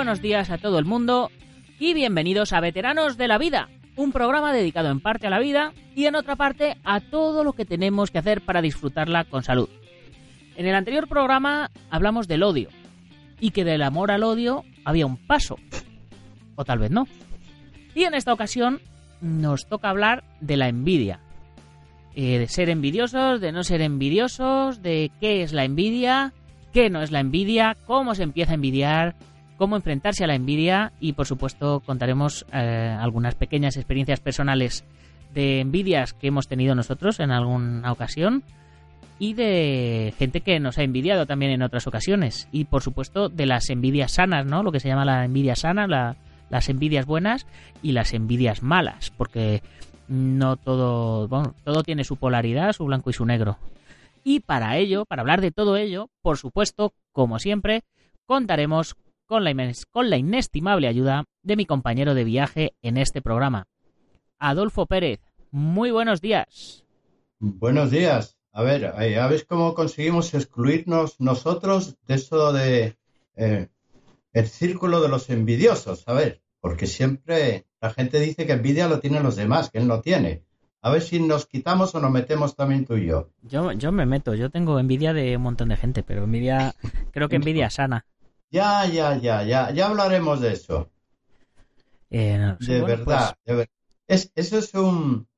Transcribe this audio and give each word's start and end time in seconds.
Buenos 0.00 0.22
días 0.22 0.48
a 0.48 0.56
todo 0.56 0.78
el 0.78 0.86
mundo 0.86 1.30
y 1.78 1.92
bienvenidos 1.92 2.54
a 2.54 2.60
Veteranos 2.60 3.18
de 3.18 3.28
la 3.28 3.36
Vida, 3.36 3.68
un 3.96 4.12
programa 4.12 4.50
dedicado 4.50 4.88
en 4.88 4.98
parte 4.98 5.26
a 5.26 5.30
la 5.30 5.38
vida 5.38 5.74
y 5.94 6.06
en 6.06 6.14
otra 6.14 6.36
parte 6.36 6.78
a 6.84 7.00
todo 7.00 7.44
lo 7.44 7.52
que 7.52 7.66
tenemos 7.66 8.10
que 8.10 8.16
hacer 8.16 8.40
para 8.40 8.62
disfrutarla 8.62 9.24
con 9.24 9.42
salud. 9.42 9.68
En 10.56 10.64
el 10.64 10.74
anterior 10.74 11.06
programa 11.06 11.70
hablamos 11.90 12.28
del 12.28 12.44
odio 12.44 12.70
y 13.40 13.50
que 13.50 13.62
del 13.62 13.82
amor 13.82 14.10
al 14.10 14.22
odio 14.22 14.64
había 14.86 15.04
un 15.04 15.18
paso, 15.18 15.58
o 16.56 16.64
tal 16.64 16.78
vez 16.78 16.90
no. 16.90 17.06
Y 17.94 18.04
en 18.04 18.14
esta 18.14 18.32
ocasión 18.32 18.80
nos 19.20 19.68
toca 19.68 19.90
hablar 19.90 20.24
de 20.40 20.56
la 20.56 20.68
envidia. 20.68 21.20
Eh, 22.14 22.38
de 22.38 22.48
ser 22.48 22.70
envidiosos, 22.70 23.42
de 23.42 23.52
no 23.52 23.64
ser 23.64 23.82
envidiosos, 23.82 24.80
de 24.80 25.12
qué 25.20 25.42
es 25.42 25.52
la 25.52 25.64
envidia, 25.66 26.32
qué 26.72 26.88
no 26.88 27.02
es 27.02 27.10
la 27.10 27.20
envidia, 27.20 27.76
cómo 27.86 28.14
se 28.14 28.22
empieza 28.22 28.52
a 28.52 28.54
envidiar, 28.54 29.14
cómo 29.60 29.76
enfrentarse 29.76 30.24
a 30.24 30.26
la 30.26 30.36
envidia 30.36 30.94
y 31.00 31.12
por 31.12 31.26
supuesto 31.26 31.80
contaremos 31.84 32.46
eh, 32.50 32.96
algunas 32.98 33.34
pequeñas 33.34 33.76
experiencias 33.76 34.18
personales 34.18 34.86
de 35.34 35.60
envidias 35.60 36.14
que 36.14 36.28
hemos 36.28 36.48
tenido 36.48 36.74
nosotros 36.74 37.20
en 37.20 37.30
alguna 37.30 37.92
ocasión 37.92 38.42
y 39.18 39.34
de 39.34 40.14
gente 40.16 40.40
que 40.40 40.60
nos 40.60 40.78
ha 40.78 40.82
envidiado 40.82 41.26
también 41.26 41.52
en 41.52 41.60
otras 41.60 41.86
ocasiones 41.86 42.48
y 42.50 42.64
por 42.64 42.82
supuesto 42.82 43.28
de 43.28 43.44
las 43.44 43.68
envidias 43.68 44.12
sanas, 44.12 44.46
¿no? 44.46 44.62
Lo 44.62 44.72
que 44.72 44.80
se 44.80 44.88
llama 44.88 45.04
la 45.04 45.26
envidia 45.26 45.54
sana, 45.54 46.16
las 46.48 46.68
envidias 46.70 47.04
buenas 47.04 47.46
y 47.82 47.92
las 47.92 48.14
envidias 48.14 48.62
malas, 48.62 49.10
porque 49.10 49.62
no 50.08 50.56
todo, 50.56 51.28
bueno, 51.28 51.54
todo 51.64 51.82
tiene 51.82 52.04
su 52.04 52.16
polaridad, 52.16 52.72
su 52.72 52.86
blanco 52.86 53.10
y 53.10 53.12
su 53.12 53.26
negro. 53.26 53.58
Y 54.24 54.40
para 54.40 54.78
ello, 54.78 55.04
para 55.04 55.20
hablar 55.20 55.42
de 55.42 55.50
todo 55.50 55.76
ello, 55.76 56.08
por 56.22 56.38
supuesto, 56.38 56.94
como 57.12 57.38
siempre, 57.38 57.82
contaremos 58.24 58.96
con 59.30 59.44
la, 59.44 59.72
con 59.92 60.10
la 60.10 60.16
inestimable 60.16 60.88
ayuda 60.88 61.24
de 61.44 61.54
mi 61.54 61.64
compañero 61.64 62.14
de 62.14 62.24
viaje 62.24 62.74
en 62.82 62.96
este 62.96 63.22
programa, 63.22 63.68
Adolfo 64.40 64.86
Pérez. 64.86 65.20
Muy 65.52 65.92
buenos 65.92 66.20
días. 66.20 66.84
Buenos 67.38 67.92
días. 67.92 68.36
A 68.52 68.64
ver, 68.64 68.86
a 68.86 69.26
ver 69.28 69.46
cómo 69.46 69.74
conseguimos 69.74 70.34
excluirnos 70.34 71.20
nosotros 71.20 71.96
de 72.08 72.14
eso 72.16 72.52
de 72.52 72.96
eh, 73.36 73.68
el 74.32 74.48
círculo 74.48 75.00
de 75.00 75.08
los 75.08 75.30
envidiosos. 75.30 76.08
A 76.08 76.12
ver, 76.12 76.42
porque 76.60 76.88
siempre 76.88 77.66
la 77.80 77.90
gente 77.90 78.18
dice 78.18 78.46
que 78.46 78.54
envidia 78.54 78.88
lo 78.88 78.98
tienen 78.98 79.22
los 79.22 79.36
demás, 79.36 79.70
que 79.70 79.78
él 79.78 79.86
no 79.86 80.00
tiene. 80.00 80.42
A 80.82 80.90
ver 80.90 81.02
si 81.02 81.20
nos 81.20 81.46
quitamos 81.46 81.94
o 81.94 82.00
nos 82.00 82.10
metemos 82.10 82.56
también 82.56 82.84
tú 82.84 82.96
y 82.96 83.06
yo. 83.06 83.30
Yo, 83.42 83.70
yo 83.74 83.92
me 83.92 84.06
meto, 84.06 84.34
yo 84.34 84.50
tengo 84.50 84.80
envidia 84.80 85.12
de 85.12 85.36
un 85.36 85.42
montón 85.42 85.68
de 85.68 85.76
gente, 85.76 86.02
pero 86.02 86.24
envidia, 86.24 86.74
creo 87.12 87.28
que 87.28 87.36
envidia 87.36 87.70
sana. 87.70 88.06
Ya, 88.50 88.84
ya, 88.86 89.16
ya, 89.16 89.42
ya, 89.44 89.70
ya 89.70 89.86
hablaremos 89.86 90.40
de 90.40 90.52
eso. 90.52 90.90
Eh, 92.10 92.56
de, 92.58 92.80
verdad, 92.82 93.36
pues 93.44 93.68
Es, 94.08 94.32
eso 94.34 94.58
es 94.58 94.74
un 94.74 95.28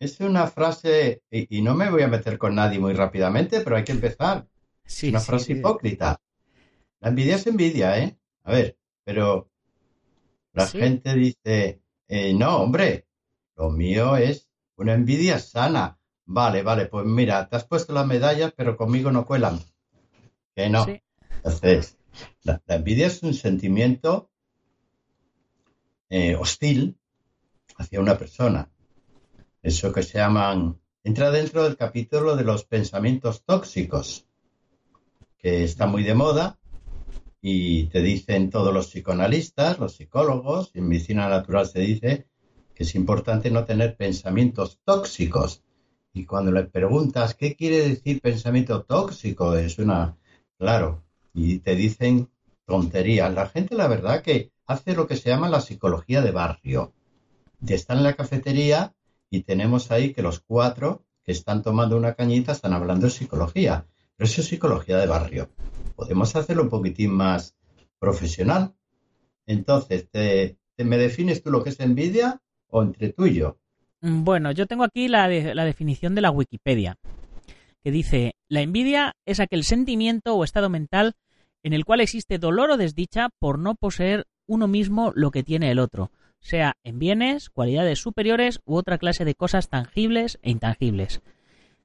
es 0.00 0.20
una 0.20 0.46
frase, 0.46 1.22
y, 1.30 1.60
no 1.62 1.74
me 1.74 1.90
voy 1.90 2.02
a 2.02 2.08
meter 2.08 2.38
con 2.38 2.54
nadie 2.54 2.78
muy 2.78 2.92
rápidamente, 2.92 3.60
pero 3.60 3.76
hay 3.76 3.84
que 3.84 3.92
empezar. 3.92 4.46
una 5.02 5.20
frase 5.20 5.52
hipócrita. 5.52 6.20
La 7.00 7.08
envidia 7.08 7.36
es 7.36 7.46
envidia, 7.46 7.98
¿eh? 7.98 8.16
A 8.44 8.52
ver, 8.52 8.76
pero 9.04 9.50
la 10.52 10.66
gente 10.66 11.14
dice, 11.14 11.80
eh, 12.08 12.34
no, 12.34 12.58
hombre, 12.58 13.06
lo 13.56 13.70
mío 13.70 14.16
es 14.16 14.48
una 14.76 14.94
envidia 14.94 15.38
sana. 15.38 15.98
Vale, 16.26 16.62
vale, 16.62 16.86
pues 16.86 17.06
mira, 17.06 17.48
te 17.48 17.56
has 17.56 17.64
puesto 17.64 17.92
las 17.92 18.06
medallas, 18.06 18.52
pero 18.56 18.76
conmigo 18.76 19.10
no 19.10 19.24
cuelan. 19.24 19.60
Que 20.54 20.68
no. 20.68 20.86
Entonces, 21.36 21.96
la, 22.42 22.62
envidia 22.68 23.06
es 23.06 23.22
un 23.22 23.34
sentimiento 23.34 24.30
eh, 26.08 26.34
hostil 26.36 26.98
hacia 27.76 28.00
una 28.00 28.18
persona. 28.18 28.70
Eso 29.62 29.92
que 29.92 30.02
se 30.02 30.18
llaman, 30.18 30.80
entra 31.04 31.30
dentro 31.30 31.64
del 31.64 31.76
capítulo 31.76 32.36
de 32.36 32.44
los 32.44 32.64
pensamientos 32.64 33.44
tóxicos, 33.44 34.26
que 35.36 35.64
está 35.64 35.86
muy 35.86 36.02
de 36.02 36.14
moda 36.14 36.58
y 37.40 37.84
te 37.86 38.02
dicen 38.02 38.50
todos 38.50 38.74
los 38.74 38.88
psicoanalistas, 38.88 39.78
los 39.78 39.94
psicólogos, 39.96 40.70
en 40.74 40.88
medicina 40.88 41.28
natural 41.28 41.66
se 41.66 41.80
dice 41.80 42.26
que 42.74 42.84
es 42.84 42.94
importante 42.94 43.50
no 43.50 43.64
tener 43.64 43.96
pensamientos 43.96 44.80
tóxicos. 44.84 45.62
Y 46.12 46.24
cuando 46.24 46.52
le 46.52 46.64
preguntas 46.64 47.34
qué 47.34 47.54
quiere 47.56 47.88
decir 47.88 48.20
pensamiento 48.20 48.82
tóxico, 48.84 49.56
es 49.56 49.78
una, 49.78 50.16
claro, 50.56 51.04
y 51.32 51.58
te 51.58 51.74
dicen 51.74 52.30
tonterías. 52.64 53.32
La 53.32 53.48
gente, 53.48 53.74
la 53.74 53.88
verdad, 53.88 54.22
que 54.22 54.52
hace 54.66 54.94
lo 54.94 55.06
que 55.06 55.16
se 55.16 55.30
llama 55.30 55.48
la 55.48 55.60
psicología 55.60 56.20
de 56.20 56.30
barrio. 56.30 56.92
Te 57.64 57.74
están 57.74 57.98
en 57.98 58.04
la 58.04 58.14
cafetería 58.14 58.94
y 59.30 59.42
tenemos 59.42 59.90
ahí 59.90 60.12
que 60.12 60.22
los 60.22 60.40
cuatro 60.40 61.04
que 61.24 61.32
están 61.32 61.62
tomando 61.62 61.96
una 61.96 62.14
cañita 62.14 62.52
están 62.52 62.72
hablando 62.72 63.06
de 63.06 63.12
psicología. 63.12 63.86
Pero 64.16 64.28
eso 64.28 64.40
es 64.40 64.48
psicología 64.48 64.98
de 64.98 65.06
barrio. 65.06 65.48
Podemos 65.96 66.34
hacerlo 66.36 66.64
un 66.64 66.70
poquitín 66.70 67.12
más 67.12 67.56
profesional. 67.98 68.74
Entonces, 69.46 70.08
¿te, 70.10 70.58
me 70.76 70.98
defines 70.98 71.42
tú 71.42 71.50
lo 71.50 71.62
que 71.62 71.70
es 71.70 71.80
envidia 71.80 72.40
o 72.68 72.82
entre 72.82 73.12
tú 73.12 73.26
y 73.26 73.34
yo? 73.34 73.58
Mm, 74.00 74.24
bueno, 74.24 74.52
yo 74.52 74.66
tengo 74.66 74.84
aquí 74.84 75.08
la 75.08 75.28
definición 75.28 76.14
de 76.14 76.20
la 76.20 76.30
Wikipedia, 76.30 76.96
que 77.82 77.90
dice, 77.90 78.34
la 78.48 78.60
envidia 78.60 79.14
es 79.26 79.40
aquel 79.40 79.64
sentimiento 79.64 80.34
o 80.34 80.44
estado 80.44 80.68
mental 80.68 81.14
en 81.62 81.72
el 81.72 81.84
cual 81.84 82.00
existe 82.00 82.38
dolor 82.38 82.70
o 82.70 82.76
desdicha 82.76 83.28
por 83.38 83.58
no 83.58 83.74
poseer 83.74 84.26
uno 84.46 84.68
mismo 84.68 85.12
lo 85.14 85.30
que 85.30 85.42
tiene 85.42 85.70
el 85.70 85.78
otro, 85.78 86.10
sea 86.40 86.76
en 86.84 86.98
bienes, 86.98 87.50
cualidades 87.50 87.98
superiores 87.98 88.60
u 88.64 88.76
otra 88.76 88.98
clase 88.98 89.24
de 89.24 89.34
cosas 89.34 89.68
tangibles 89.68 90.38
e 90.42 90.50
intangibles. 90.50 91.20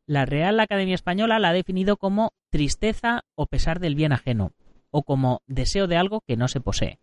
La 0.06 0.26
Real 0.26 0.60
Academia 0.60 0.96
Española 0.96 1.40
la 1.40 1.50
ha 1.50 1.54
definido 1.54 1.98
como 1.98 2.34
tristeza 2.50 3.24
o 3.36 3.48
pesar 3.48 3.80
del 3.80 3.96
bien 3.96 4.12
ajeno, 4.12 4.52
o 4.92 5.04
como 5.04 5.42
deseo 5.48 5.88
de 5.88 5.98
algo 5.98 6.22
que 6.22 6.38
no 6.38 6.48
se 6.48 6.62
posee. 6.62 7.00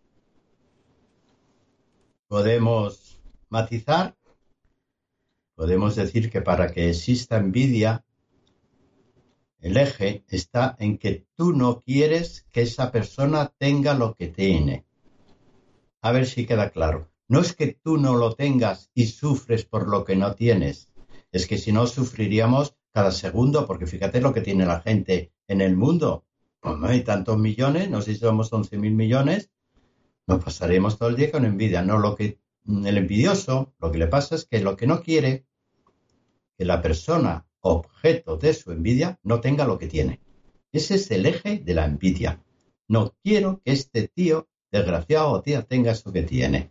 Podemos 2.27 3.19
matizar, 3.49 4.15
podemos 5.55 5.95
decir 5.95 6.29
que 6.29 6.41
para 6.41 6.71
que 6.71 6.89
exista 6.89 7.37
envidia, 7.37 8.05
el 9.61 9.77
eje 9.77 10.25
está 10.27 10.75
en 10.79 10.97
que 10.97 11.27
tú 11.35 11.53
no 11.53 11.79
quieres 11.79 12.47
que 12.51 12.63
esa 12.63 12.91
persona 12.91 13.53
tenga 13.57 13.93
lo 13.93 14.15
que 14.15 14.27
tiene. 14.27 14.85
A 16.01 16.11
ver 16.11 16.25
si 16.25 16.47
queda 16.47 16.71
claro. 16.71 17.11
No 17.27 17.39
es 17.39 17.53
que 17.53 17.67
tú 17.67 17.97
no 17.97 18.15
lo 18.15 18.33
tengas 18.33 18.89
y 18.95 19.05
sufres 19.05 19.63
por 19.63 19.87
lo 19.87 20.03
que 20.03 20.15
no 20.15 20.33
tienes. 20.33 20.91
Es 21.31 21.47
que 21.47 21.59
si 21.59 21.71
no 21.71 21.85
sufriríamos 21.85 22.75
cada 22.91 23.11
segundo, 23.11 23.67
porque 23.67 23.85
fíjate 23.85 24.19
lo 24.19 24.33
que 24.33 24.41
tiene 24.41 24.65
la 24.65 24.81
gente 24.81 25.31
en 25.47 25.61
el 25.61 25.75
mundo. 25.75 26.25
no 26.63 26.87
hay 26.87 27.03
tantos 27.03 27.37
millones, 27.37 27.89
no 27.89 28.01
sé 28.01 28.15
si 28.15 28.19
somos 28.19 28.51
11 28.51 28.77
mil 28.77 28.93
millones, 28.93 29.51
nos 30.27 30.43
pasaremos 30.43 30.97
todo 30.97 31.09
el 31.09 31.15
día 31.15 31.31
con 31.31 31.45
envidia. 31.45 31.83
No, 31.83 31.99
lo 31.99 32.15
que 32.15 32.39
el 32.65 32.97
envidioso, 32.97 33.73
lo 33.79 33.91
que 33.91 33.99
le 33.99 34.07
pasa 34.07 34.35
es 34.35 34.45
que 34.45 34.59
lo 34.59 34.75
que 34.75 34.87
no 34.87 35.01
quiere, 35.01 35.45
que 36.57 36.65
la 36.65 36.81
persona 36.81 37.45
objeto 37.61 38.37
de 38.37 38.53
su 38.53 38.71
envidia 38.71 39.19
no 39.23 39.39
tenga 39.39 39.65
lo 39.65 39.77
que 39.77 39.87
tiene. 39.87 40.19
Ese 40.71 40.95
es 40.95 41.11
el 41.11 41.25
eje 41.25 41.59
de 41.59 41.73
la 41.73 41.85
envidia. 41.85 42.41
No 42.87 43.13
quiero 43.23 43.61
que 43.63 43.71
este 43.71 44.07
tío, 44.07 44.47
desgraciado 44.71 45.31
o 45.31 45.41
tía, 45.41 45.63
tenga 45.63 45.91
eso 45.91 46.11
que 46.11 46.23
tiene. 46.23 46.69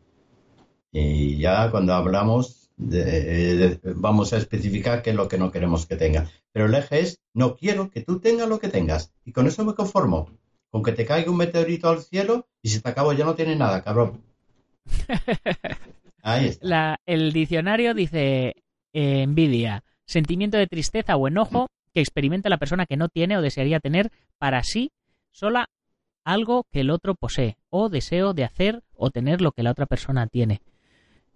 Y 0.92 1.38
ya 1.38 1.70
cuando 1.70 1.94
hablamos, 1.94 2.70
vamos 2.76 4.32
a 4.32 4.38
especificar 4.38 5.02
qué 5.02 5.10
es 5.10 5.16
lo 5.16 5.28
que 5.28 5.38
no 5.38 5.50
queremos 5.50 5.87
que 5.87 5.96
tenga. 5.96 6.31
Pero 6.52 6.66
el 6.66 6.75
eje 6.75 7.00
es, 7.00 7.20
no 7.34 7.56
quiero 7.56 7.90
que 7.90 8.02
tú 8.02 8.20
tengas 8.20 8.48
lo 8.48 8.58
que 8.58 8.69
tengas. 8.69 9.12
Y 9.25 9.32
con 9.32 9.46
eso 9.46 9.64
me 9.64 9.75
conformo. 9.75 10.28
Con 10.70 10.82
que 10.82 10.92
te 10.92 11.04
caiga 11.04 11.31
un 11.31 11.37
meteorito 11.37 11.88
al 11.88 12.00
cielo 12.00 12.48
y 12.62 12.69
si 12.69 12.81
te 12.81 12.88
acabo 12.88 13.12
ya 13.12 13.25
no 13.25 13.34
tiene 13.34 13.56
nada, 13.56 13.82
cabrón. 13.82 14.22
Ahí 16.22 16.46
está. 16.46 17.00
el 17.06 17.32
diccionario 17.32 17.94
dice 17.94 18.54
eh, 18.92 19.22
envidia, 19.22 19.84
sentimiento 20.10 20.58
de 20.58 20.66
tristeza 20.66 21.16
o 21.16 21.28
enojo 21.28 21.68
que 21.94 22.00
experimenta 22.00 22.48
la 22.48 22.58
persona 22.58 22.86
que 22.86 22.96
no 22.96 23.08
tiene 23.08 23.36
o 23.36 23.42
desearía 23.42 23.80
tener 23.80 24.10
para 24.38 24.62
sí 24.62 24.90
sola 25.30 25.68
algo 26.24 26.66
que 26.70 26.80
el 26.80 26.90
otro 26.90 27.14
posee 27.14 27.56
o 27.70 27.88
deseo 27.88 28.34
de 28.34 28.44
hacer 28.44 28.82
o 28.94 29.10
tener 29.10 29.40
lo 29.40 29.52
que 29.52 29.62
la 29.62 29.70
otra 29.70 29.86
persona 29.86 30.26
tiene. 30.26 30.60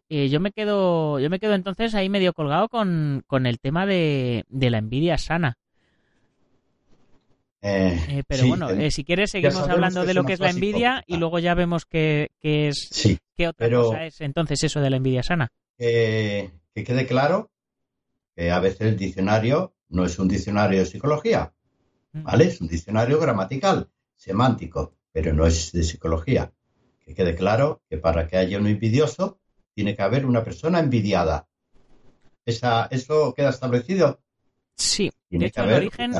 Eh, 0.09 0.29
yo 0.29 0.38
me 0.38 0.53
quedo 0.53 1.19
yo 1.19 1.31
me 1.31 1.38
quedo 1.38 1.55
entonces 1.55 1.94
ahí 1.94 2.09
medio 2.09 2.35
colgado 2.35 2.69
con, 2.69 3.25
el 3.47 3.59
tema 3.59 3.87
de, 3.87 4.44
la 4.50 4.79
envidia 4.79 5.19
sana. 5.19 5.56
Eh, 7.62 7.99
eh, 8.11 8.23
pero 8.29 8.47
bueno, 8.47 8.69
si 8.91 9.05
quieres 9.05 9.31
seguimos 9.31 9.67
hablando 9.69 10.05
de 10.05 10.12
lo 10.12 10.25
que 10.25 10.35
es 10.35 10.41
la 10.41 10.50
envidia 10.50 11.03
y 11.06 11.17
luego 11.17 11.38
ya 11.38 11.55
vemos 11.55 11.87
qué, 11.87 12.29
es 12.43 13.19
qué 13.37 13.49
otra 13.49 13.70
cosa 13.70 14.05
es 14.05 14.20
entonces 14.20 14.62
eso 14.62 14.81
de 14.81 14.91
la 14.91 14.97
envidia 14.97 15.23
sana. 15.23 15.50
que 15.79 16.50
quede 16.75 17.06
claro 17.06 17.54
que 18.35 18.51
a 18.51 18.59
veces 18.61 18.83
el 18.83 18.97
diccionario 18.97 19.75
no 19.89 20.05
es 20.05 20.19
un 20.19 20.29
diccionario 20.29 20.81
de 20.81 20.87
psicología, 20.87 21.53
¿vale? 22.13 22.47
Es 22.47 22.61
un 22.61 22.69
diccionario 22.69 23.21
gramatical, 23.21 23.89
semántico, 24.17 24.95
pero 25.13 25.33
no 25.33 25.47
es 25.47 25.73
de 25.73 25.83
psicología. 25.83 26.53
que 27.05 27.15
quede 27.15 27.35
claro 27.35 27.83
que 27.89 27.99
para 27.99 28.27
que 28.27 28.39
haya 28.39 28.59
un 28.59 28.67
envidioso 28.67 29.39
tiene 29.75 29.95
que 29.95 30.03
haber 30.03 30.25
una 30.25 30.43
persona 30.43 30.81
envidiada. 30.81 31.49
Esa, 32.47 32.87
¿Eso 32.87 33.35
queda 33.35 33.51
establecido? 33.51 34.21
Sí, 34.77 35.11
de 35.31 35.47
hecho, 35.47 35.65
el 35.65 35.73
origen, 35.73 36.13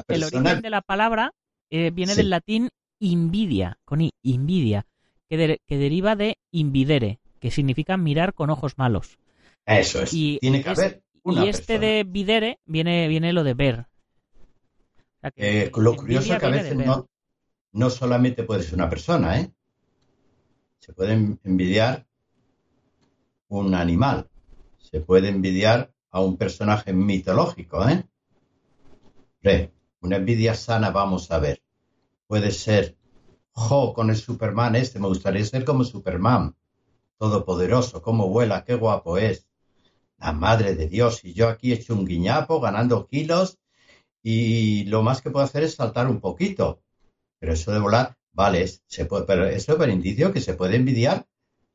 de 0.63 0.71
la 0.71 0.83
palabra 0.83 1.33
eh, 1.71 1.91
viene 1.91 2.15
del 2.15 2.31
latín 2.31 2.69
invidia, 2.99 3.79
con 3.85 4.01
i, 4.01 4.13
invidia, 4.23 4.87
que, 5.29 5.61
que, 5.67 5.79
deriva 5.79 6.17
de 6.17 6.39
invidere, 6.51 7.21
que 7.41 7.51
significa 7.51 7.97
mirar 7.97 8.35
con 8.35 8.51
ojos 8.51 8.79
malos. 8.79 9.19
Eso 9.67 10.03
es. 10.03 10.13
Y 10.13 10.39
tiene 10.39 10.63
que 10.63 10.71
haber 10.71 11.04
una 11.25 11.45
Y 11.45 11.49
este 11.49 11.79
de 11.79 12.05
videre 12.05 12.61
viene, 12.65 13.09
viene 13.09 13.33
lo 13.33 13.43
de 13.43 13.55
ver. 13.55 13.87
Eh, 15.37 15.73
lo 15.75 15.97
curioso 15.97 16.33
es 16.33 16.39
que 16.39 16.47
a 16.47 16.51
veces 16.51 16.77
no, 16.77 17.09
no 17.73 17.91
solamente 17.91 18.45
puede 18.45 18.63
ser 18.63 18.75
una 18.75 18.91
persona, 18.91 19.41
¿eh? 19.41 19.53
Se 20.79 20.93
puede 20.93 21.15
envidiar 21.15 22.07
un 23.49 23.75
animal, 23.75 24.29
se 24.77 25.01
puede 25.01 25.31
envidiar 25.31 25.93
a 26.11 26.21
un 26.21 26.37
personaje 26.37 26.93
mitológico, 26.93 27.89
¿eh? 27.89 28.05
una 30.01 30.17
envidia 30.17 30.55
sana 30.55 30.91
vamos 30.91 31.31
a 31.31 31.39
ver. 31.39 31.63
Puede 32.27 32.51
ser, 32.51 32.97
jo, 33.53 33.95
con 33.95 34.11
el 34.11 34.17
Superman 34.17 34.77
este, 34.77 34.99
me 34.99 35.09
gustaría 35.09 35.45
ser 35.45 35.65
como 35.65 35.85
Superman, 35.85 36.55
todopoderoso, 37.19 38.03
cómo 38.03 38.29
vuela, 38.29 38.65
qué 38.65 38.75
guapo 38.75 39.19
es. 39.19 39.47
La 40.25 40.33
madre 40.33 40.75
de 40.75 40.89
Dios, 40.89 41.25
y 41.25 41.35
yo 41.35 41.49
aquí 41.49 41.73
he 41.73 41.77
hecho 41.77 41.95
un 41.95 42.07
guiñapo, 42.07 42.61
ganando 42.61 43.07
kilos, 43.07 43.59
y 44.23 44.85
lo 44.85 45.03
más 45.03 45.21
que 45.21 45.31
puedo 45.31 45.45
hacer 45.45 45.65
es 45.65 45.75
saltar 45.75 46.09
un 46.09 46.21
poquito. 46.21 46.81
Pero 47.39 47.53
eso 47.53 47.73
de 47.73 47.79
volar, 47.79 48.17
vale, 48.33 48.67
se 48.67 49.05
puede, 49.05 49.25
pero 49.25 49.47
eso 49.47 49.83
es 49.83 49.93
indicio 49.93 50.33
que 50.33 50.41
se 50.41 50.55
puede 50.55 50.77
envidiar 50.77 51.27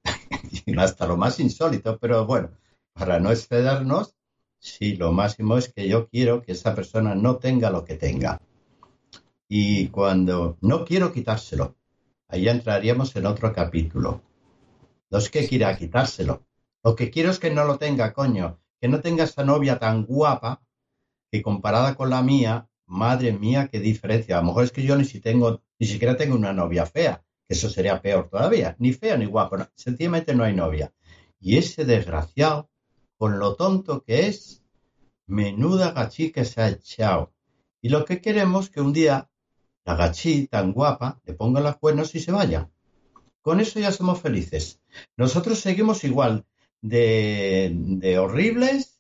hasta 0.78 1.06
lo 1.06 1.16
más 1.16 1.40
insólito, 1.40 2.00
pero 2.00 2.26
bueno, 2.26 2.50
para 2.94 3.20
no 3.20 3.32
excedernos, 3.32 4.16
Sí, 4.62 4.98
lo 4.98 5.14
máximo 5.14 5.58
es 5.58 5.72
que 5.72 5.88
yo 5.88 6.10
quiero 6.10 6.42
que 6.42 6.52
esa 6.52 6.76
persona 6.76 7.16
no 7.16 7.38
tenga 7.38 7.70
lo 7.70 7.86
que 7.86 7.96
tenga. 7.96 8.42
Y 9.48 9.88
cuando 9.88 10.58
no 10.62 10.84
quiero 10.84 11.14
quitárselo, 11.14 11.78
ahí 12.28 12.50
entraríamos 12.50 13.16
en 13.16 13.26
otro 13.26 13.54
capítulo. 13.54 14.22
No 15.10 15.18
es 15.18 15.30
que 15.30 15.48
quiera 15.48 15.78
quitárselo. 15.78 16.44
Lo 16.84 16.96
que 16.96 17.12
quiero 17.12 17.30
es 17.30 17.40
que 17.40 17.52
no 17.52 17.66
lo 17.66 17.78
tenga, 17.78 18.14
coño. 18.14 18.60
Que 18.80 18.88
no 18.88 19.02
tenga 19.02 19.26
esa 19.26 19.44
novia 19.44 19.80
tan 19.80 20.06
guapa 20.06 20.62
que 21.32 21.42
comparada 21.42 21.96
con 21.96 22.10
la 22.10 22.22
mía, 22.22 22.70
madre 22.86 23.34
mía, 23.34 23.68
qué 23.72 23.80
diferencia. 23.80 24.38
A 24.38 24.42
lo 24.42 24.48
mejor 24.48 24.64
es 24.64 24.72
que 24.72 24.84
yo 24.84 24.96
ni, 24.96 25.06
si 25.06 25.20
tengo, 25.20 25.62
ni 25.78 25.88
siquiera 25.88 26.18
tengo 26.18 26.36
una 26.36 26.54
novia 26.54 26.86
fea, 26.86 27.24
que 27.48 27.54
eso 27.54 27.70
sería 27.70 28.02
peor 28.02 28.30
todavía. 28.30 28.76
Ni 28.80 28.94
fea 28.94 29.18
ni 29.18 29.26
guapa, 29.26 29.72
sencillamente 29.76 30.34
no 30.34 30.44
hay 30.44 30.54
novia. 30.54 30.94
Y 31.40 31.58
ese 31.58 31.86
desgraciado 31.86 32.70
con 33.18 33.38
lo 33.38 33.56
tonto 33.56 34.04
que 34.04 34.28
es, 34.28 34.64
menuda 35.28 35.92
gachí 35.92 36.32
que 36.32 36.46
se 36.46 36.62
ha 36.62 36.70
echado. 36.70 37.34
Y 37.82 37.90
lo 37.90 38.06
que 38.06 38.22
queremos 38.22 38.70
que 38.70 38.82
un 38.82 38.94
día 38.94 39.30
la 39.86 39.96
gachí 39.96 40.48
tan 40.48 40.72
guapa 40.74 41.20
le 41.26 41.34
ponga 41.34 41.62
las 41.62 41.78
cuernos 41.78 42.16
y 42.16 42.20
se 42.20 42.32
vaya. 42.32 42.70
Con 43.42 43.60
eso 43.60 43.80
ya 43.80 43.92
somos 43.92 44.22
felices. 44.22 44.82
Nosotros 45.18 45.60
seguimos 45.60 46.04
igual 46.04 46.46
de, 46.82 47.72
de 47.74 48.18
horribles, 48.18 49.00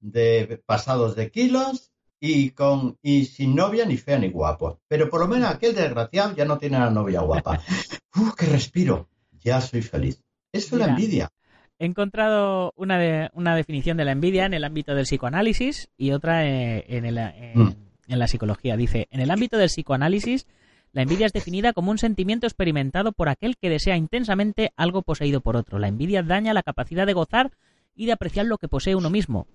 de 0.00 0.62
pasados 0.66 1.16
de 1.16 1.30
kilos 1.30 1.92
y 2.20 2.50
con 2.50 2.98
y 3.02 3.26
sin 3.26 3.54
novia 3.54 3.84
ni 3.84 3.96
fea 3.96 4.18
ni 4.18 4.30
guapo. 4.30 4.80
Pero 4.88 5.10
por 5.10 5.20
lo 5.20 5.28
menos 5.28 5.50
aquel 5.50 5.74
desgraciado 5.74 6.34
ya 6.34 6.44
no 6.44 6.58
tiene 6.58 6.76
una 6.76 6.90
novia 6.90 7.20
guapa. 7.20 7.60
¡Uf, 8.16 8.34
qué 8.34 8.46
respiro! 8.46 9.08
Ya 9.40 9.60
soy 9.60 9.82
feliz. 9.82 10.22
Eso 10.52 10.76
es 10.76 10.80
la 10.80 10.88
envidia. 10.88 11.30
He 11.78 11.86
encontrado 11.86 12.72
una, 12.76 13.30
una 13.34 13.56
definición 13.56 13.96
de 13.96 14.04
la 14.04 14.12
envidia 14.12 14.46
en 14.46 14.54
el 14.54 14.64
ámbito 14.64 14.94
del 14.94 15.04
psicoanálisis 15.04 15.88
y 15.98 16.12
otra 16.12 16.46
eh, 16.46 16.84
en, 16.88 17.04
mm. 17.04 17.74
en, 18.08 18.18
la 18.18 18.28
psicología. 18.28 18.76
Dice, 18.76 19.08
en 19.10 19.20
el 19.20 19.30
ámbito 19.30 19.58
del 19.58 19.68
psicoanálisis, 19.68 20.46
la 20.94 21.02
envidia 21.02 21.26
es 21.26 21.32
definida 21.32 21.72
como 21.72 21.90
un 21.90 21.98
sentimiento 21.98 22.46
experimentado 22.46 23.10
por 23.10 23.28
aquel 23.28 23.56
que 23.56 23.68
desea 23.68 23.96
intensamente 23.96 24.72
algo 24.76 25.02
poseído 25.02 25.40
por 25.40 25.56
otro. 25.56 25.80
La 25.80 25.88
envidia 25.88 26.22
daña 26.22 26.54
la 26.54 26.62
capacidad 26.62 27.04
de 27.04 27.14
gozar 27.14 27.50
y 27.96 28.06
de 28.06 28.12
apreciar 28.12 28.46
lo 28.46 28.58
que 28.58 28.68
posee 28.68 28.94
uno 28.94 29.10
mismo. 29.10 29.48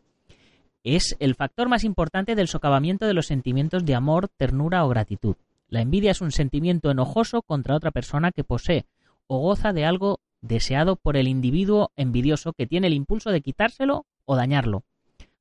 Es 0.83 1.15
el 1.19 1.35
factor 1.35 1.69
más 1.69 1.85
importante 1.85 2.35
del 2.35 2.49
socavamiento 2.49 3.07
de 3.07 3.13
los 3.13 3.27
sentimientos 3.27 3.85
de 3.85 3.95
amor, 3.95 4.27
ternura 4.27 4.83
o 4.83 4.89
gratitud. 4.89 5.37
La 5.69 5.79
envidia 5.79 6.11
es 6.11 6.19
un 6.19 6.33
sentimiento 6.33 6.91
enojoso 6.91 7.41
contra 7.41 7.75
otra 7.75 7.91
persona 7.91 8.33
que 8.33 8.43
posee 8.43 8.85
o 9.27 9.39
goza 9.39 9.71
de 9.71 9.85
algo 9.85 10.19
deseado 10.41 10.97
por 10.97 11.15
el 11.15 11.29
individuo 11.29 11.93
envidioso 11.95 12.51
que 12.51 12.67
tiene 12.67 12.87
el 12.87 12.93
impulso 12.93 13.31
de 13.31 13.39
quitárselo 13.39 14.05
o 14.25 14.35
dañarlo. 14.35 14.83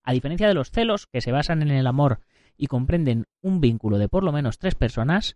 A 0.04 0.12
diferencia 0.12 0.46
de 0.46 0.54
los 0.54 0.70
celos, 0.70 1.08
que 1.08 1.22
se 1.22 1.32
basan 1.32 1.60
en 1.60 1.72
el 1.72 1.88
amor 1.88 2.20
y 2.56 2.68
comprenden 2.68 3.26
un 3.42 3.60
vínculo 3.60 3.98
de 3.98 4.08
por 4.08 4.22
lo 4.22 4.30
menos 4.30 4.58
tres 4.58 4.76
personas, 4.76 5.34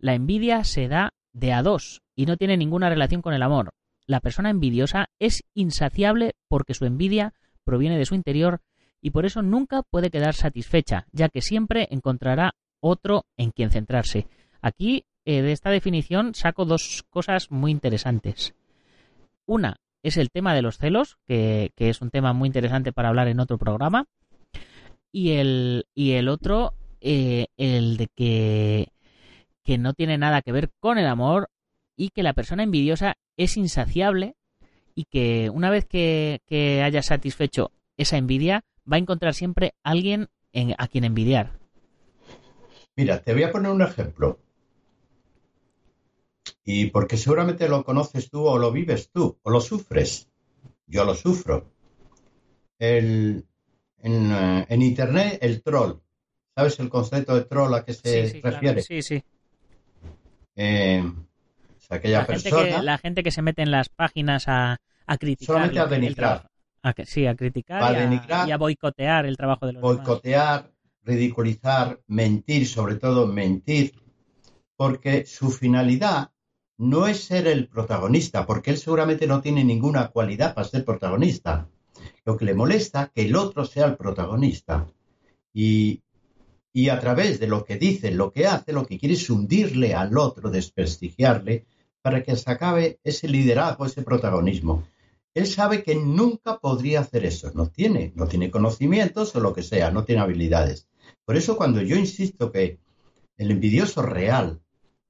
la 0.00 0.14
envidia 0.14 0.64
se 0.64 0.88
da 0.88 1.12
de 1.32 1.52
a 1.52 1.62
dos 1.62 2.02
y 2.16 2.26
no 2.26 2.36
tiene 2.36 2.56
ninguna 2.56 2.88
relación 2.88 3.22
con 3.22 3.34
el 3.34 3.42
amor. 3.42 3.74
La 4.06 4.20
persona 4.20 4.50
envidiosa 4.50 5.10
es 5.18 5.44
insaciable 5.54 6.34
porque 6.48 6.74
su 6.74 6.84
envidia 6.84 7.34
proviene 7.64 7.98
de 7.98 8.06
su 8.06 8.14
interior 8.14 8.60
y 9.00 9.10
por 9.10 9.24
eso 9.24 9.42
nunca 9.42 9.82
puede 9.82 10.10
quedar 10.10 10.34
satisfecha, 10.34 11.06
ya 11.12 11.28
que 11.28 11.42
siempre 11.42 11.88
encontrará 11.90 12.54
otro 12.80 13.26
en 13.36 13.50
quien 13.50 13.70
centrarse. 13.70 14.26
Aquí, 14.60 15.04
eh, 15.24 15.42
de 15.42 15.52
esta 15.52 15.70
definición, 15.70 16.34
saco 16.34 16.64
dos 16.64 17.04
cosas 17.08 17.50
muy 17.50 17.70
interesantes. 17.70 18.54
Una 19.46 19.76
es 20.02 20.16
el 20.16 20.30
tema 20.30 20.54
de 20.54 20.62
los 20.62 20.78
celos, 20.78 21.18
que, 21.26 21.72
es 21.76 22.00
un 22.00 22.10
tema 22.10 22.32
muy 22.32 22.46
interesante 22.46 22.92
para 22.92 23.08
hablar 23.08 23.28
en 23.28 23.40
otro 23.40 23.58
programa. 23.58 24.06
Y 25.12 25.32
el, 25.32 25.86
y 25.94 26.12
el 26.12 26.28
otro, 26.28 26.74
eh, 27.00 27.46
el 27.56 27.96
de 27.96 28.06
que, 28.08 28.88
que 29.70 29.78
no 29.78 29.94
tiene 29.94 30.18
nada 30.18 30.42
que 30.42 30.50
ver 30.50 30.72
con 30.80 30.98
el 30.98 31.06
amor 31.06 31.48
y 31.96 32.08
que 32.08 32.24
la 32.24 32.32
persona 32.32 32.64
envidiosa 32.64 33.14
es 33.36 33.56
insaciable 33.56 34.34
y 34.96 35.04
que 35.04 35.48
una 35.48 35.70
vez 35.70 35.86
que, 35.86 36.40
haya 36.84 37.02
satisfecho 37.02 37.70
esa 37.96 38.16
envidia, 38.16 38.64
va 38.84 38.96
a 38.96 38.98
encontrar 38.98 39.32
siempre 39.32 39.74
alguien 39.84 40.26
a 40.76 40.88
quien 40.88 41.04
envidiar. 41.04 41.52
Mira, 42.96 43.22
te 43.22 43.32
voy 43.32 43.44
a 43.44 43.52
poner 43.52 43.70
un 43.70 43.82
ejemplo 43.82 44.40
y 46.64 46.86
porque 46.86 47.16
seguramente 47.16 47.68
lo 47.68 47.84
conoces 47.84 48.28
tú 48.28 48.44
o 48.48 48.58
lo 48.58 48.72
vives 48.72 49.12
tú 49.12 49.38
o 49.40 49.50
lo 49.52 49.60
sufres. 49.60 50.28
Yo 50.88 51.04
lo 51.04 51.14
sufro. 51.14 51.70
en, 52.80 53.46
eh, 54.02 54.66
Internet, 54.68 55.38
el 55.42 55.62
troll. 55.62 56.00
¿Sabes 56.56 56.80
el 56.80 56.88
concepto 56.88 57.36
de 57.36 57.44
troll 57.44 57.72
a 57.72 57.84
qué 57.84 57.94
se 57.94 58.40
refiere? 58.42 58.82
Sí, 58.82 59.00
sí. 59.00 59.22
Eh, 60.62 61.02
aquella 61.88 62.18
la 62.20 62.26
persona. 62.26 62.56
Gente 62.58 62.76
que, 62.76 62.82
la 62.82 62.98
gente 62.98 63.22
que 63.22 63.30
se 63.30 63.40
mete 63.40 63.62
en 63.62 63.70
las 63.70 63.88
páginas 63.88 64.46
a, 64.46 64.78
a 65.06 65.16
criticar. 65.16 65.54
Solamente 65.54 65.78
a 65.78 65.86
denigrar. 65.86 66.50
sí, 67.06 67.26
a 67.26 67.34
criticar, 67.34 67.96
y, 68.46 68.50
a, 68.50 68.58
boicotear 68.58 69.24
el 69.24 69.38
trabajo 69.38 69.66
de 69.66 69.72
los 69.72 69.82
Boicotear, 69.82 70.70
ridiculizar, 71.02 72.00
mentir, 72.08 72.66
sobre 72.68 72.96
todo 72.96 73.26
mentir, 73.26 73.94
porque 74.76 75.24
su 75.24 75.50
finalidad 75.50 76.30
no 76.76 77.06
es 77.06 77.24
ser 77.24 77.46
el 77.46 77.66
protagonista, 77.66 78.44
porque 78.44 78.70
él 78.70 78.76
seguramente 78.76 79.26
no 79.26 79.40
tiene 79.40 79.64
ninguna 79.64 80.08
cualidad 80.08 80.54
para 80.54 80.68
ser 80.68 80.84
protagonista. 80.84 81.68
Lo 82.26 82.36
que 82.36 82.44
le 82.44 82.52
molesta 82.52 83.04
es 83.04 83.10
que 83.12 83.22
el 83.22 83.34
otro 83.34 83.64
sea 83.64 83.86
el 83.86 83.96
protagonista. 83.96 84.86
Y, 85.54 86.02
y 86.72 86.88
a 86.88 87.00
través 87.00 87.40
de 87.40 87.46
lo 87.46 87.64
que 87.64 87.76
dice, 87.76 88.10
lo 88.10 88.32
que 88.32 88.46
hace, 88.46 88.72
lo 88.72 88.86
que 88.86 88.98
quiere 88.98 89.14
es 89.14 89.28
hundirle 89.28 89.94
al 89.94 90.16
otro, 90.16 90.50
desprestigiarle, 90.50 91.66
para 92.02 92.22
que 92.22 92.36
se 92.36 92.50
acabe 92.50 92.98
ese 93.04 93.28
liderazgo, 93.28 93.86
ese 93.86 94.02
protagonismo. 94.02 94.84
Él 95.34 95.46
sabe 95.46 95.82
que 95.82 95.94
nunca 95.94 96.58
podría 96.58 97.00
hacer 97.00 97.24
eso, 97.24 97.50
no 97.54 97.68
tiene, 97.68 98.12
no 98.14 98.26
tiene 98.26 98.50
conocimientos 98.50 99.34
o 99.36 99.40
lo 99.40 99.52
que 99.52 99.62
sea, 99.62 99.90
no 99.90 100.04
tiene 100.04 100.22
habilidades. 100.22 100.88
Por 101.24 101.36
eso 101.36 101.56
cuando 101.56 101.82
yo 101.82 101.96
insisto 101.96 102.50
que 102.50 102.78
el 103.36 103.50
envidioso 103.50 104.02
real 104.02 104.60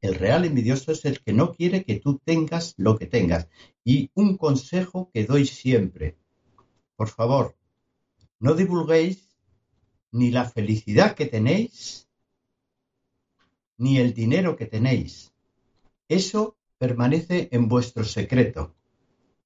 el 0.01 0.15
real 0.15 0.47
envidioso 0.47 0.93
es 0.93 1.05
el 1.05 1.21
que 1.21 1.33
no 1.33 1.53
quiere 1.53 1.85
que 1.85 2.01
tú 2.01 2.19
tengas 2.25 2.75
lo 2.79 2.99
que 2.99 3.07
tengas. 3.07 3.49
Y 3.85 4.11
un 4.15 4.37
consejo 4.39 5.11
que 5.13 5.27
doy 5.27 5.45
siempre. 5.45 6.17
Por 6.97 7.09
favor, 7.09 7.57
no 8.39 8.55
divulguéis 8.55 9.30
ni 10.13 10.31
la 10.31 10.45
felicidad 10.45 11.15
que 11.15 11.27
tenéis, 11.27 12.09
ni 13.79 13.99
el 13.99 14.13
dinero 14.13 14.57
que 14.57 14.67
tenéis. 14.67 15.33
Eso 16.09 16.57
permanece 16.79 17.49
en 17.53 17.69
vuestro 17.69 18.05
secreto. 18.05 18.75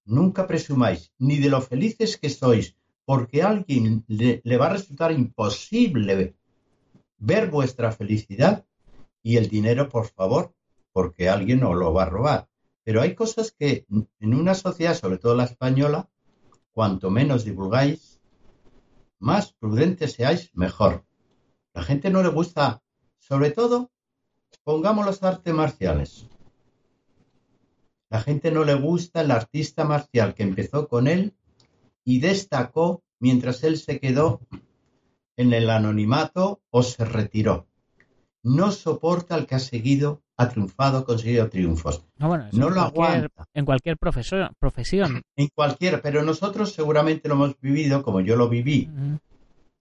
Nunca 0.05 0.47
presumáis 0.47 1.13
ni 1.19 1.39
de 1.39 1.51
lo 1.51 1.61
felices 1.61 2.17
que 2.17 2.31
sois, 2.31 2.77
porque 3.05 3.43
a 3.43 3.49
alguien 3.49 4.05
le, 4.09 4.57
va 4.57 4.67
a 4.67 4.75
resultar 4.75 5.13
imposible 5.13 6.35
ver 7.19 7.51
vuestra 7.51 7.93
felicidad 7.93 8.65
y 9.23 9.37
el 9.37 9.49
dinero, 9.49 9.89
por 9.89 10.07
favor, 10.07 10.55
porque 10.93 11.29
alguien 11.29 11.63
os 11.65 11.77
lo 11.77 11.93
va 11.93 12.05
a 12.05 12.11
robar. 12.11 12.49
Pero 12.83 13.01
hay 13.01 13.15
cosas 13.15 13.53
que 13.53 13.87
en 14.21 14.35
una 14.35 14.55
sociedad, 14.55 14.95
sobre 14.95 15.19
todo 15.19 15.35
la 15.35 15.45
española, 15.45 16.11
cuanto 16.73 17.11
menos 17.11 17.45
divulgáis, 17.45 18.14
más 19.25 19.55
prudentes 19.55 20.13
seáis, 20.13 20.51
mejor. 20.53 21.07
La 21.73 21.83
gente 21.83 22.11
no 22.11 22.23
le 22.23 22.29
gusta, 22.29 22.83
sobre 23.19 23.51
todo, 23.53 23.91
pongamos 24.65 25.07
los 25.07 25.23
artes 25.23 25.55
marciales. 25.55 26.27
La 28.11 28.21
gente 28.21 28.51
no 28.51 28.65
le 28.65 28.75
gusta 28.75 29.23
el 29.23 29.31
artista 29.31 29.85
marcial 29.85 30.35
que 30.35 30.43
empezó 30.43 30.89
con 30.89 31.09
él 31.09 31.35
y 32.05 32.21
destacó 32.21 33.03
mientras 33.19 33.65
él 33.65 33.79
se 33.79 33.99
quedó 33.99 34.43
en 35.37 35.55
el 35.55 35.71
anonimato 35.71 36.61
o 36.69 36.83
se 36.83 37.07
retiró. 37.07 37.67
No 38.43 38.73
soporta 38.73 39.37
al 39.37 39.47
que 39.47 39.55
ha 39.55 39.59
seguido, 39.59 40.23
ha 40.37 40.49
triunfado, 40.49 40.99
ha 40.99 41.05
conseguido 41.05 41.49
triunfos. 41.49 42.03
No, 42.19 42.37
lo 42.71 42.81
aguanta. 42.81 43.47
En 43.55 43.65
cualquier 43.65 43.97
profesión. 43.97 44.51
En 45.37 45.49
cualquier, 45.55 46.03
pero 46.03 46.23
nosotros 46.23 46.73
seguramente 46.73 47.29
lo 47.29 47.35
hemos 47.35 47.61
vivido, 47.61 48.03
como 48.03 48.21
yo 48.21 48.37
lo 48.37 48.49
viví 48.49 48.91
en 48.95 49.21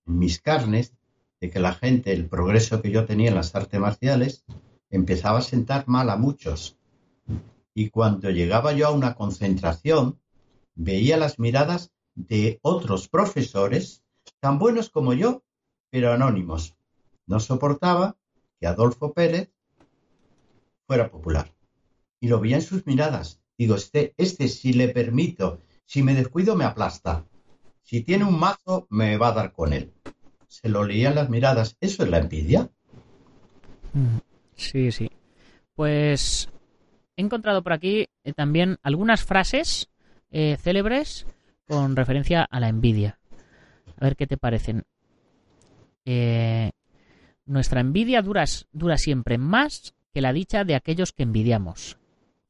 mis 0.06 0.42
carnes, 0.42 0.94
de 1.40 1.50
que 1.50 1.60
la 1.60 1.74
gente, 1.74 2.14
el 2.14 2.28
progreso 2.28 2.82
que 2.82 2.92
yo 2.92 3.06
tenía 3.06 3.30
en 3.30 3.36
las 3.36 3.54
artes 3.56 3.80
marciales, 3.80 4.46
empezaba 4.90 5.40
a 5.40 5.42
sentar 5.42 5.88
mal 5.88 6.10
a 6.10 6.18
muchos. 6.18 6.78
Y 7.74 7.90
cuando 7.90 8.30
llegaba 8.30 8.74
yo 8.74 8.88
a 8.88 8.92
una 8.92 9.16
concentración, 9.16 10.20
veía 10.76 11.18
las 11.18 11.40
miradas 11.40 11.92
de 12.16 12.60
otros 12.62 13.10
profesores, 13.10 14.04
tan 14.40 14.60
buenos 14.60 14.90
como 14.90 15.14
yo, 15.14 15.44
pero 15.90 16.14
anónimos. 16.14 16.76
No 17.26 17.40
soportaba 17.40 18.16
que 18.60 18.68
Adolfo 18.68 19.14
Pérez 19.14 19.53
fuera 20.94 21.10
popular. 21.10 21.52
Y 22.20 22.28
lo 22.28 22.40
veía 22.40 22.58
en 22.58 22.62
sus 22.62 22.86
miradas. 22.86 23.42
Digo, 23.58 23.74
este, 23.74 24.14
este 24.16 24.48
si 24.48 24.74
le 24.74 24.90
permito, 24.90 25.64
si 25.86 26.04
me 26.04 26.14
descuido 26.14 26.56
me 26.56 26.66
aplasta. 26.66 27.26
Si 27.82 28.02
tiene 28.04 28.26
un 28.26 28.40
mazo, 28.40 28.86
me 28.92 29.18
va 29.18 29.30
a 29.30 29.32
dar 29.32 29.54
con 29.54 29.74
él. 29.74 29.92
Se 30.48 30.70
lo 30.70 30.84
leía 30.84 31.10
en 31.10 31.16
las 31.16 31.32
miradas. 31.32 31.78
¿Eso 31.82 32.04
es 32.04 32.10
la 32.12 32.20
envidia? 32.20 32.70
Mm, 33.94 34.18
sí, 34.56 34.92
sí. 34.92 35.10
Pues 35.74 36.50
he 37.18 37.24
encontrado 37.24 37.64
por 37.64 37.74
aquí 37.74 38.06
eh, 38.24 38.34
también 38.34 38.78
algunas 38.84 39.24
frases 39.24 39.90
eh, 40.30 40.58
célebres 40.62 41.26
con 41.68 41.96
referencia 41.96 42.44
a 42.44 42.60
la 42.60 42.70
envidia. 42.70 43.18
A 44.00 44.06
ver 44.06 44.16
qué 44.16 44.28
te 44.28 44.38
parecen. 44.38 44.84
Eh, 46.06 46.70
nuestra 47.48 47.82
envidia 47.82 48.22
dura, 48.22 48.46
dura 48.72 48.98
siempre 48.98 49.40
más 49.40 49.96
que 50.14 50.22
la 50.22 50.34
dicha 50.34 50.64
de 50.64 50.76
aquellos 50.76 51.12
que 51.12 51.24
envidiamos. 51.24 51.98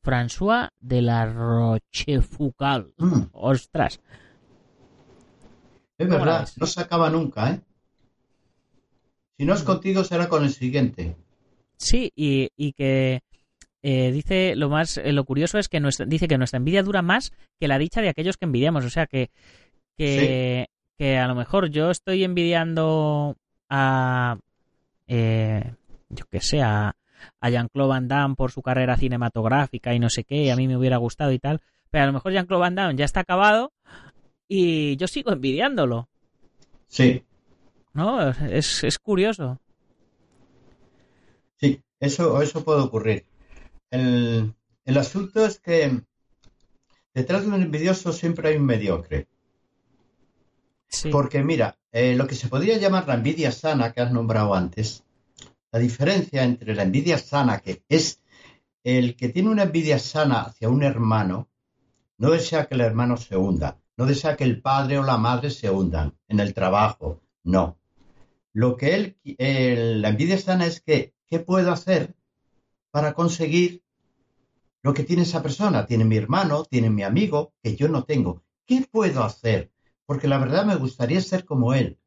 François 0.01 0.70
de 0.82 1.01
la 1.01 1.25
Rochefoucauld. 1.25 2.91
Mm. 2.98 3.22
Ostras. 3.32 4.01
Es 5.98 6.10
verdad, 6.10 6.50
no 6.58 6.65
se 6.65 6.82
acaba 6.82 7.10
nunca, 7.10 7.51
¿eh? 7.51 7.62
Si 9.38 9.46
no 9.46 9.53
es 9.53 9.63
mm. 9.63 9.65
contigo, 9.65 10.03
será 10.03 10.27
con 10.27 10.43
el 10.43 10.51
siguiente. 10.51 11.15
Sí, 11.77 12.12
y, 12.15 12.74
que 12.74 13.22
eh, 13.82 14.12
dice 14.12 14.55
lo 14.55 14.70
más 14.70 14.98
eh, 14.98 15.12
lo 15.12 15.25
curioso 15.25 15.58
es 15.58 15.67
que 15.67 15.79
nuestra, 15.79 16.05
dice 16.05 16.27
que 16.27 16.38
nuestra 16.38 16.58
envidia 16.58 16.84
dura 16.84 17.01
más 17.01 17.32
que 17.60 17.67
la 17.67 17.77
dicha 17.77 18.01
de 18.01 18.10
aquellos 18.10 18.38
que 18.38 18.46
envidiamos. 18.46 18.86
O 18.86 18.89
sea 18.89 19.08
que, 19.08 19.32
que, 19.98 20.67
que 20.98 21.17
a 21.17 21.27
lo 21.27 21.36
mejor 21.36 21.70
yo 21.70 21.91
estoy 21.91 22.24
envidiando 22.24 23.38
a 23.70 24.38
eh, 25.08 25.74
yo 26.10 26.25
que 26.25 26.41
sé, 26.41 26.62
a, 26.62 26.96
Jean-Claude 27.42 27.89
Van 27.89 28.08
Damme 28.08 28.36
por 28.36 28.51
su 28.51 28.62
carrera 28.62 28.98
cinematográfica 28.98 29.94
y 29.94 30.00
no 30.00 30.10
sé 30.10 30.24
qué, 30.24 30.44
y 30.44 30.50
a 30.50 30.56
mí 30.56 30.68
me 30.68 30.77
hubiera 30.77 30.98
gustado 30.98 31.32
y 31.32 31.39
tal, 31.39 31.62
pero 31.89 32.03
a 32.03 32.08
lo 32.08 32.13
mejor 32.13 32.32
Jean-Claude 32.34 32.62
Van 32.62 32.75
Damme 32.75 32.96
ya 32.96 33.06
está 33.06 33.22
acabado 33.22 33.72
y 34.48 34.96
yo 34.98 35.08
sigo 35.08 35.32
envidiándolo. 35.32 36.10
Sí. 36.88 37.24
¿No? 37.94 38.30
Es, 38.30 38.84
es 38.84 39.00
curioso. 39.00 39.60
Sí, 41.58 41.82
eso, 42.00 42.42
eso 42.42 42.63
puede 42.63 42.82
ocurrir. 42.82 43.25
El, 43.89 44.53
el 44.86 44.98
asunto 44.98 45.46
es 45.46 45.60
que 45.60 46.01
detrás 47.13 47.44
de 47.44 47.50
un 47.50 47.62
envidioso 47.62 48.12
siempre 48.12 48.50
hay 48.50 48.58
un 48.58 48.65
mediocre. 48.65 49.27
Porque 51.12 51.44
mira, 51.44 51.77
eh, 51.92 52.15
lo 52.15 52.27
que 52.27 52.36
se 52.36 52.48
podría 52.48 52.77
llamar 52.77 53.08
la 53.08 53.15
envidia 53.15 53.51
sana 53.51 53.92
que 53.92 54.01
has 54.01 54.12
nombrado 54.12 54.53
antes, 54.53 55.03
la 55.74 55.80
diferencia 55.80 56.44
entre 56.44 56.75
la 56.75 56.84
envidia 56.84 57.18
sana, 57.18 57.60
que 57.60 57.84
es 57.89 58.22
el 58.84 59.15
que 59.15 59.30
tiene 59.30 59.50
una 59.50 59.63
envidia 59.63 59.98
sana 59.98 60.44
hacia 60.44 60.70
un 60.70 60.84
hermano, 60.84 61.50
no 62.20 62.30
desea 62.30 62.68
que 62.68 62.75
el 62.75 62.82
hermano 62.82 63.18
se 63.18 63.36
hunda, 63.36 63.82
no 63.98 64.06
desea 64.06 64.38
que 64.38 64.44
el 64.44 64.62
padre 64.62 65.00
o 65.00 65.03
la 65.03 65.18
madre 65.18 65.50
se 65.50 65.72
hundan 65.72 66.15
en 66.27 66.39
el 66.39 66.53
trabajo, 66.53 67.24
no. 67.44 67.80
Lo 68.53 68.77
que 68.77 68.94
él, 68.94 70.01
la 70.01 70.10
envidia 70.10 70.38
sana 70.38 70.68
es 70.68 70.80
que, 70.80 71.15
¿qué 71.27 71.39
puedo 71.39 71.72
hacer 71.72 72.15
para 72.92 73.13
conseguir 73.13 73.84
lo 74.84 74.94
que 74.94 75.03
tiene 75.03 75.24
esa 75.24 75.42
persona? 75.42 75.88
Tiene 75.88 76.06
mi 76.06 76.18
hermano, 76.18 76.65
tiene 76.65 76.92
mi 76.92 77.01
amigo, 77.01 77.56
que 77.63 77.75
yo 77.75 77.88
no 77.88 78.03
tengo. 78.03 78.44
¿Qué 78.68 78.88
puedo 78.92 79.24
hacer? 79.24 79.74
porque 80.06 80.27
la 80.27 80.38
verdad 80.38 80.65
me 80.65 80.75
gustaría 80.75 81.22
ser 81.22 81.46
como 81.46 81.74
él. 81.74 82.00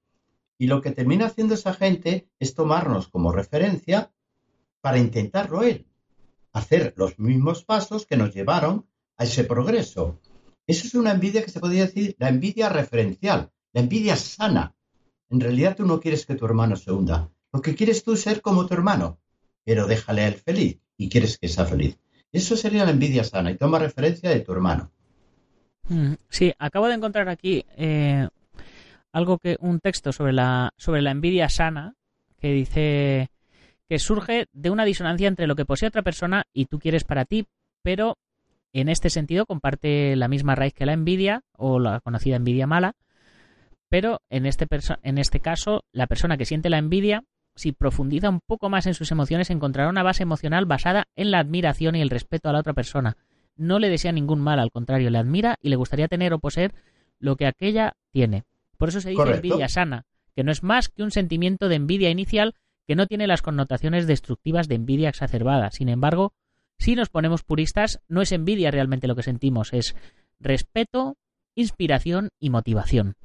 Y 0.59 0.67
lo 0.67 0.81
que 0.81 0.91
termina 0.91 1.27
haciendo 1.27 1.55
esa 1.55 1.75
gente 1.75 2.29
es 2.39 2.55
tomarnos 2.55 3.09
como 3.09 3.33
referencia 3.33 4.11
para 4.81 4.99
intentarlo 4.99 5.63
él, 5.63 5.87
hacer 6.53 6.95
los 6.97 7.19
mismos 7.19 7.65
pasos 7.65 8.07
que 8.07 8.17
nos 8.17 8.35
llevaron 8.35 8.87
a 9.17 9.25
ese 9.25 9.45
progreso. 9.45 10.21
Eso 10.67 10.87
es 10.87 10.95
una 10.95 11.13
envidia 11.13 11.45
que 11.45 11.51
se 11.51 11.61
podría 11.61 11.87
decir 11.87 12.17
la 12.19 12.29
envidia 12.29 12.69
referencial, 12.69 13.51
la 13.73 13.81
envidia 13.81 14.17
sana. 14.17 14.75
En 15.29 15.41
realidad 15.41 15.77
tú 15.77 15.85
no 15.85 16.01
quieres 16.01 16.25
que 16.25 16.35
tu 16.35 16.47
hermano 16.47 16.77
se 16.77 16.93
hunda. 16.93 17.31
Lo 17.53 17.61
que 17.61 17.75
quieres 17.75 18.03
tú 18.03 18.15
es 18.15 18.23
ser 18.23 18.41
como 18.41 18.67
tu 18.67 18.75
hermano, 18.75 19.19
pero 19.65 19.87
déjale 19.87 20.23
a 20.23 20.29
él 20.29 20.35
feliz 20.35 20.81
y 20.97 21.09
quieres 21.09 21.39
que 21.39 21.49
sea 21.49 21.67
feliz. 21.67 21.99
Eso 22.33 22.57
sería 22.57 22.85
la 22.85 22.91
envidia 22.91 23.25
sana 23.25 23.51
y 23.51 23.57
toma 23.57 23.79
referencia 23.79 24.31
de 24.31 24.41
tu 24.41 24.53
hermano. 24.53 24.93
Mm, 25.89 26.15
sí, 26.29 26.53
acabo 26.59 26.89
de 26.89 26.95
encontrar 26.95 27.29
aquí 27.29 27.65
eh, 27.77 28.29
algo 29.17 29.39
que 29.39 29.57
un 29.61 29.81
texto 29.81 30.13
sobre 30.13 30.35
la 30.35 30.75
sobre 30.77 31.01
la 31.01 31.11
envidia 31.11 31.49
sana 31.49 31.95
que 32.39 32.53
dice 32.53 33.31
que 33.89 33.99
surge 33.99 34.47
de 34.53 34.69
una 34.69 34.85
disonancia 34.85 35.27
entre 35.27 35.47
lo 35.47 35.57
que 35.57 35.65
posee 35.65 35.89
otra 35.89 36.03
persona 36.03 36.45
y 36.53 36.67
tú 36.67 36.79
quieres 36.79 37.05
para 37.05 37.25
ti, 37.25 37.47
pero 37.83 38.19
en 38.75 38.91
este 38.91 39.09
sentido 39.09 39.47
comparte 39.47 40.17
la 40.17 40.29
misma 40.29 40.55
raíz 40.55 40.75
que 40.75 40.85
la 40.85 40.93
envidia 40.93 41.41
o 41.57 41.79
la 41.79 42.01
conocida 42.01 42.37
envidia 42.37 42.67
mala, 42.67 42.93
pero 43.89 44.21
en 44.29 44.45
este 44.45 44.67
en 45.03 45.17
este 45.17 45.41
caso 45.41 45.85
la 45.93 46.07
persona 46.09 46.37
que 46.37 46.45
siente 46.45 46.69
la 46.69 46.77
envidia 46.77 47.25
si 47.55 47.73
profundiza 47.73 48.29
un 48.29 48.41
poco 48.41 48.69
más 48.69 48.87
en 48.87 48.93
sus 48.93 49.11
emociones 49.13 49.49
encontrará 49.49 49.89
una 49.89 50.03
base 50.03 50.25
emocional 50.25 50.67
basada 50.67 51.07
en 51.17 51.31
la 51.31 51.39
admiración 51.39 51.97
y 51.97 52.03
el 52.03 52.11
respeto 52.11 52.51
a 52.51 52.53
la 52.53 52.61
otra 52.61 52.75
persona 52.75 53.17
no 53.57 53.79
le 53.79 53.89
desea 53.89 54.13
ningún 54.13 54.43
mal, 54.43 54.59
al 54.59 54.71
contrario, 54.71 55.09
le 55.09 55.17
admira 55.17 55.57
y 55.63 55.71
le 55.71 55.77
gustaría 55.77 56.09
tener 56.09 56.35
o 56.35 56.39
poseer 56.39 56.75
lo 57.19 57.37
que 57.37 57.47
aquella 57.47 57.95
tiene. 58.13 58.45
Por 58.77 58.89
eso 58.89 59.01
se 59.01 59.11
dice 59.11 59.23
envidia 59.23 59.69
sana, 59.69 60.05
que 60.35 60.45
no 60.45 60.53
es 60.53 60.63
más 60.63 60.89
que 60.89 61.03
un 61.03 61.11
sentimiento 61.11 61.69
de 61.69 61.77
envidia 61.77 62.11
inicial 62.11 62.55
que 62.87 62.95
no 62.95 63.07
tiene 63.07 63.27
las 63.27 63.43
connotaciones 63.43 64.07
destructivas 64.07 64.69
de 64.69 64.77
envidia 64.77 65.09
exacerbada. 65.09 65.71
Sin 65.71 65.89
embargo, 65.89 66.33
si 66.79 66.95
nos 66.95 67.09
ponemos 67.09 67.43
puristas, 67.43 68.01
no 68.09 68.23
es 68.23 68.33
envidia 68.33 68.71
realmente 68.71 69.09
lo 69.09 69.17
que 69.17 69.23
sentimos, 69.23 69.73
es 69.73 69.97
respeto, 70.39 71.17
inspiración 71.55 72.31
y 72.39 72.51
motivación. 72.51 73.17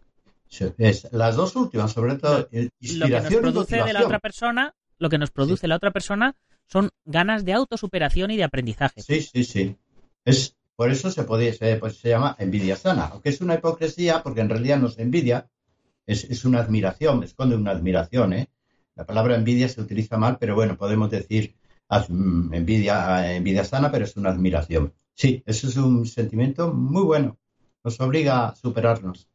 es 0.77 1.12
las 1.12 1.36
dos 1.36 1.55
últimas, 1.55 1.91
sobre 1.91 2.15
todo 2.15 2.48
inspiración 2.79 3.01
lo 3.01 3.08
que 3.08 3.22
nos 3.22 3.36
produce 3.53 3.84
de 3.84 3.93
la 3.93 4.05
otra 4.05 4.20
persona, 4.20 4.74
lo 4.98 5.10
que 5.10 5.17
nos 5.17 5.31
produce 5.31 5.67
la 5.67 5.75
otra 5.75 5.91
persona 5.91 6.36
son 6.67 6.89
ganas 7.05 7.43
de 7.43 7.53
autosuperación 7.53 8.31
y 8.31 8.38
de 8.38 8.46
aprendizaje. 8.46 9.01
Sí, 9.01 9.22
sí, 9.22 9.43
sí. 9.43 9.75
Es, 10.24 10.55
por 10.81 10.89
eso 10.89 11.11
se, 11.11 11.25
puede, 11.25 11.53
se, 11.53 11.75
pues, 11.75 11.97
se 11.97 12.09
llama 12.09 12.35
envidia 12.39 12.75
sana, 12.75 13.09
aunque 13.11 13.29
es 13.29 13.39
una 13.39 13.53
hipocresía, 13.53 14.23
porque 14.23 14.41
en 14.41 14.50
realidad 14.50 14.79
no 14.79 14.88
es 14.88 14.97
envidia, 14.97 15.47
es, 16.07 16.43
una 16.43 16.57
admiración, 16.57 17.21
esconde 17.21 17.55
una 17.55 17.69
admiración. 17.69 18.33
¿eh? 18.33 18.50
La 18.95 19.05
palabra 19.05 19.35
envidia 19.35 19.69
se 19.69 19.79
utiliza 19.79 20.17
mal, 20.17 20.39
pero 20.39 20.55
bueno, 20.55 20.77
podemos 20.77 21.11
decir 21.11 21.53
mm, 22.09 22.55
envidia, 22.55 23.35
envidia 23.35 23.63
sana, 23.63 23.91
pero 23.91 24.05
es 24.05 24.17
una 24.17 24.31
admiración. 24.31 24.91
Sí, 25.13 25.43
eso 25.45 25.67
es 25.67 25.77
un 25.77 26.07
sentimiento 26.07 26.73
muy 26.73 27.03
bueno, 27.03 27.38
nos 27.83 28.00
obliga 28.00 28.47
a 28.47 28.55
superarnos. 28.55 29.29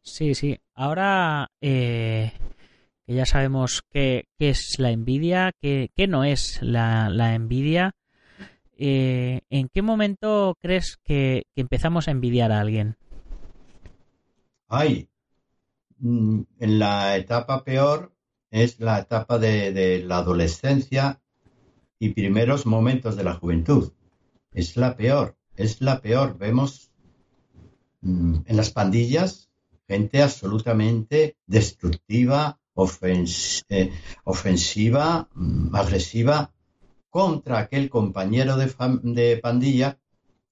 Sí, 0.00 0.34
sí. 0.34 0.58
Ahora 0.74 1.50
eh, 1.60 2.32
que 3.06 3.14
ya 3.14 3.26
sabemos 3.26 3.82
qué, 3.92 4.24
es 4.38 4.78
la 4.78 4.92
envidia, 4.92 5.52
qué, 5.60 5.90
qué 5.94 6.06
no 6.06 6.24
es 6.24 6.62
la 6.62 7.34
envidia, 7.34 7.92
eh, 8.78 9.40
¿en 9.50 9.68
qué 9.68 9.82
momento 9.82 10.56
crees 10.60 10.98
que, 11.04 11.42
empezamos 11.56 12.08
a 12.08 12.12
envidiar 12.12 12.52
a 12.52 12.60
alguien? 12.60 12.96
Ay, 14.68 15.08
mm, 15.98 16.42
en 16.60 16.78
la 16.78 17.16
etapa 17.16 17.64
peor 17.64 18.12
es 18.50 18.78
la 18.80 19.00
etapa 19.00 19.38
de, 19.38 20.02
la 20.06 20.18
adolescencia 20.18 21.20
y 21.98 22.10
primeros 22.10 22.64
momentos 22.66 23.16
de 23.16 23.24
la 23.24 23.34
juventud. 23.34 23.92
es 24.52 24.76
la 24.76 24.96
peor, 24.96 25.36
es 25.56 25.80
la 25.80 26.00
peor. 26.00 26.38
Vemos 26.38 26.90
mm, 28.00 28.38
en 28.46 28.56
las 28.56 28.70
pandillas 28.70 29.48
gente 29.88 30.22
absolutamente 30.22 31.36
destructiva, 31.46 32.60
eh, 33.02 33.92
ofensiva, 34.24 35.28
mm, 35.34 35.74
agresiva 35.74 36.52
contra 37.10 37.58
aquel 37.58 37.88
compañero 37.88 38.56
de, 38.56 39.36
pandilla 39.38 39.98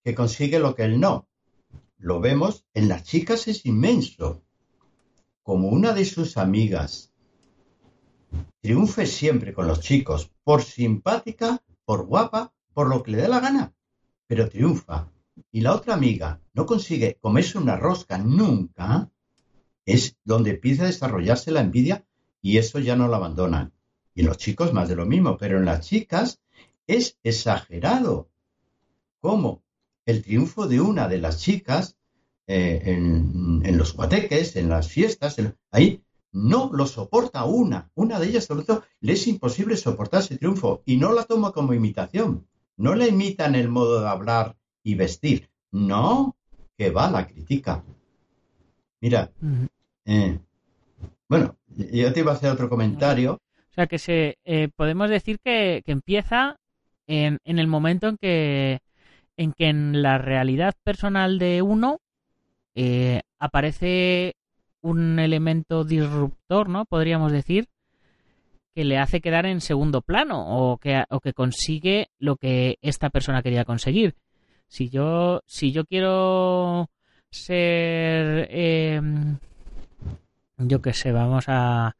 que 0.03 0.15
consigue 0.15 0.59
lo 0.59 0.75
que 0.75 0.85
él 0.85 1.01
no. 1.01 1.29
Lo 1.99 2.21
vemos 2.21 2.65
en 2.75 2.89
las 2.89 3.05
chicas 3.05 3.49
es 3.49 3.67
inmenso. 3.67 4.43
Como 5.43 5.69
una 5.69 5.93
de 5.93 6.05
sus 6.05 6.37
amigas 6.37 7.13
triunfe 8.61 9.07
siempre 9.07 9.55
con 9.55 9.69
los 9.69 9.81
chicos, 9.81 10.33
por 10.43 10.63
simpática, 10.63 11.63
por 11.85 12.07
guapa, 12.07 12.53
por 12.75 12.89
lo 12.89 13.03
que 13.03 13.13
le 13.13 13.19
dé 13.19 13.29
la 13.29 13.41
gana, 13.41 13.73
pero 14.27 14.49
triunfa. 14.49 15.09
Y 15.53 15.61
la 15.61 15.75
otra 15.75 15.95
amiga 15.95 16.41
no 16.53 16.67
consigue 16.67 17.17
comerse 17.21 17.59
una 17.59 17.77
rosca 17.77 18.19
nunca, 18.19 19.11
es 19.85 20.17
donde 20.25 20.51
empieza 20.51 20.83
a 20.83 20.87
desarrollarse 20.87 21.53
la 21.53 21.61
envidia 21.61 22.05
y 22.43 22.59
eso 22.59 22.79
ya 22.81 22.97
no 22.97 23.07
lo 23.07 23.15
abandonan. 23.15 23.73
Y 24.15 24.23
los 24.23 24.39
chicos 24.39 24.73
más 24.73 24.89
de 24.89 24.97
lo 24.97 25.07
mismo, 25.07 25.37
pero 25.37 25.59
en 25.59 25.67
las 25.67 25.87
chicas 25.87 26.41
es 26.87 27.19
exagerado. 27.23 28.29
¿Cómo? 29.21 29.63
El 30.05 30.23
triunfo 30.23 30.67
de 30.67 30.81
una 30.81 31.09
de 31.09 31.19
las 31.19 31.41
chicas 31.41 31.97
eh, 32.47 32.81
en, 32.85 33.77
los 33.77 33.95
guateques, 33.95 34.55
en 34.57 34.69
las 34.69 34.89
fiestas, 34.89 35.37
ahí 35.73 36.03
no 36.33 36.71
lo 36.73 36.87
soporta 36.87 37.45
una. 37.45 37.91
Una 37.95 38.21
de 38.21 38.29
ellas, 38.29 38.45
sobre 38.45 38.65
todo, 38.65 38.85
le 39.01 39.15
es 39.15 39.27
imposible 39.27 39.77
soportar 39.77 40.21
ese 40.21 40.39
triunfo 40.39 40.83
y 40.85 40.97
no 40.97 41.13
la 41.13 41.25
toma 41.25 41.53
como 41.53 41.75
imitación. 41.75 42.47
No 42.77 42.95
la 42.95 43.09
imita 43.09 43.47
en 43.47 43.55
el 43.55 43.69
modo 43.69 44.01
de 44.01 44.09
hablar 44.09 44.57
y 44.83 44.95
vestir. 44.95 45.51
No, 45.73 46.37
que 46.77 46.91
va, 46.91 47.11
la 47.11 47.27
critica. 47.27 47.83
Mira, 49.01 49.31
eh, 50.05 50.39
bueno, 51.29 51.57
yo 51.69 52.13
te 52.13 52.21
iba 52.21 52.33
a 52.33 52.35
hacer 52.35 52.51
otro 52.51 52.69
comentario. 52.69 53.35
O 53.71 53.75
sea, 53.75 53.87
que 53.87 53.99
se 53.99 54.39
eh, 54.45 54.69
podemos 54.75 55.11
decir 55.11 55.39
que, 55.41 55.83
empieza 55.87 56.59
en, 57.07 57.39
en, 57.45 57.59
el 57.59 57.67
momento 57.67 58.09
en 58.09 58.17
que, 58.17 58.81
en 59.37 59.53
que 59.53 59.69
en 59.69 60.03
la 60.03 60.19
realidad 60.19 60.75
personal 60.85 61.39
de 61.39 61.63
uno 61.63 62.01
eh, 62.75 63.23
aparece 63.39 64.37
un 64.83 65.19
elemento 65.19 65.85
disruptor, 65.85 66.69
¿no? 66.69 66.85
Podríamos 66.85 67.33
decir, 67.33 67.69
que 68.77 68.85
le 68.85 68.99
hace 68.99 69.23
quedar 69.23 69.47
en 69.47 69.63
segundo 69.63 70.03
plano 70.03 70.45
o 70.47 70.77
que, 70.77 71.03
o 71.09 71.21
que 71.21 71.33
consigue 71.33 72.11
lo 72.19 72.37
que 72.37 72.79
esta 72.83 73.09
persona 73.09 73.43
quería 73.43 73.65
conseguir. 73.65 74.15
Si 74.69 74.91
yo, 74.91 75.41
si 75.47 75.73
yo 75.73 75.87
quiero 75.87 76.91
ser, 77.31 78.49
em, 78.51 79.39
yo 80.59 80.83
qué 80.83 80.93
sé, 80.93 81.11
vamos 81.11 81.47
a, 81.49 81.97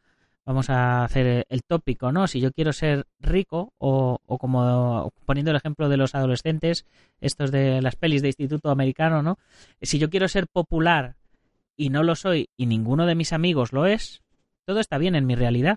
vamos 0.47 0.71
a 0.71 1.05
hacer 1.05 1.45
el 1.49 1.63
tópico, 1.65 2.13
¿no? 2.13 2.29
Si 2.29 2.41
yo 2.41 2.53
quiero 2.53 2.73
ser 2.73 3.07
rico 3.19 3.75
o, 3.79 4.21
o, 4.25 4.39
como 4.39 5.13
poniendo 5.27 5.51
el 5.51 5.57
ejemplo 5.57 5.89
de 5.89 5.97
los 5.97 6.15
adolescentes, 6.15 6.87
estos 7.21 7.51
de 7.51 7.83
las 7.83 7.97
pelis 7.97 8.23
de 8.23 8.29
instituto 8.29 8.71
americano, 8.71 9.23
¿no? 9.23 9.39
Si 9.83 9.99
yo 9.99 10.09
quiero 10.09 10.29
ser 10.29 10.47
popular 10.47 11.17
y 11.77 11.91
no 11.91 12.05
lo 12.05 12.15
soy 12.15 12.49
y 12.57 12.67
ninguno 12.67 13.07
de 13.07 13.17
mis 13.17 13.33
amigos 13.33 13.73
lo 13.73 13.87
es, 13.87 14.23
todo 14.65 14.79
está 14.79 14.99
bien 14.99 15.17
en 15.17 15.27
mi 15.27 15.35
realidad. 15.35 15.77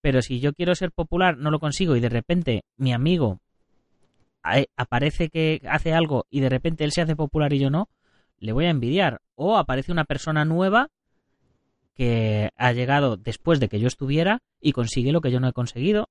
Pero 0.00 0.22
si 0.22 0.40
yo 0.40 0.54
quiero 0.54 0.74
ser 0.74 0.90
popular, 0.90 1.36
no 1.36 1.50
lo 1.50 1.60
consigo 1.60 1.94
y 1.94 2.00
de 2.00 2.08
repente 2.08 2.62
mi 2.76 2.92
amigo 2.94 3.38
aparece 4.76 5.28
que 5.28 5.60
hace 5.68 5.92
algo 5.92 6.26
y 6.30 6.40
de 6.40 6.48
repente 6.48 6.84
él 6.84 6.92
se 6.92 7.02
hace 7.02 7.16
popular 7.16 7.52
y 7.52 7.58
yo 7.58 7.68
no, 7.68 7.90
le 8.38 8.52
voy 8.52 8.64
a 8.64 8.70
envidiar. 8.70 9.20
O 9.34 9.58
aparece 9.58 9.92
una 9.92 10.04
persona 10.04 10.46
nueva 10.46 10.88
que 11.98 12.50
ha 12.56 12.72
llegado 12.72 13.18
después 13.18 13.60
de 13.60 13.68
que 13.68 13.80
yo 13.80 13.88
estuviera 13.88 14.38
y 14.60 14.72
consigue 14.72 15.12
lo 15.12 15.20
que 15.20 15.30
yo 15.30 15.40
no 15.40 15.48
he 15.48 15.52
conseguido. 15.52 16.08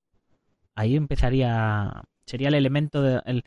Ahí 0.76 0.95
empezaría, 0.95 2.04
sería 2.28 2.50
el 2.50 2.54
elemento, 2.54 3.04
el 3.26 3.43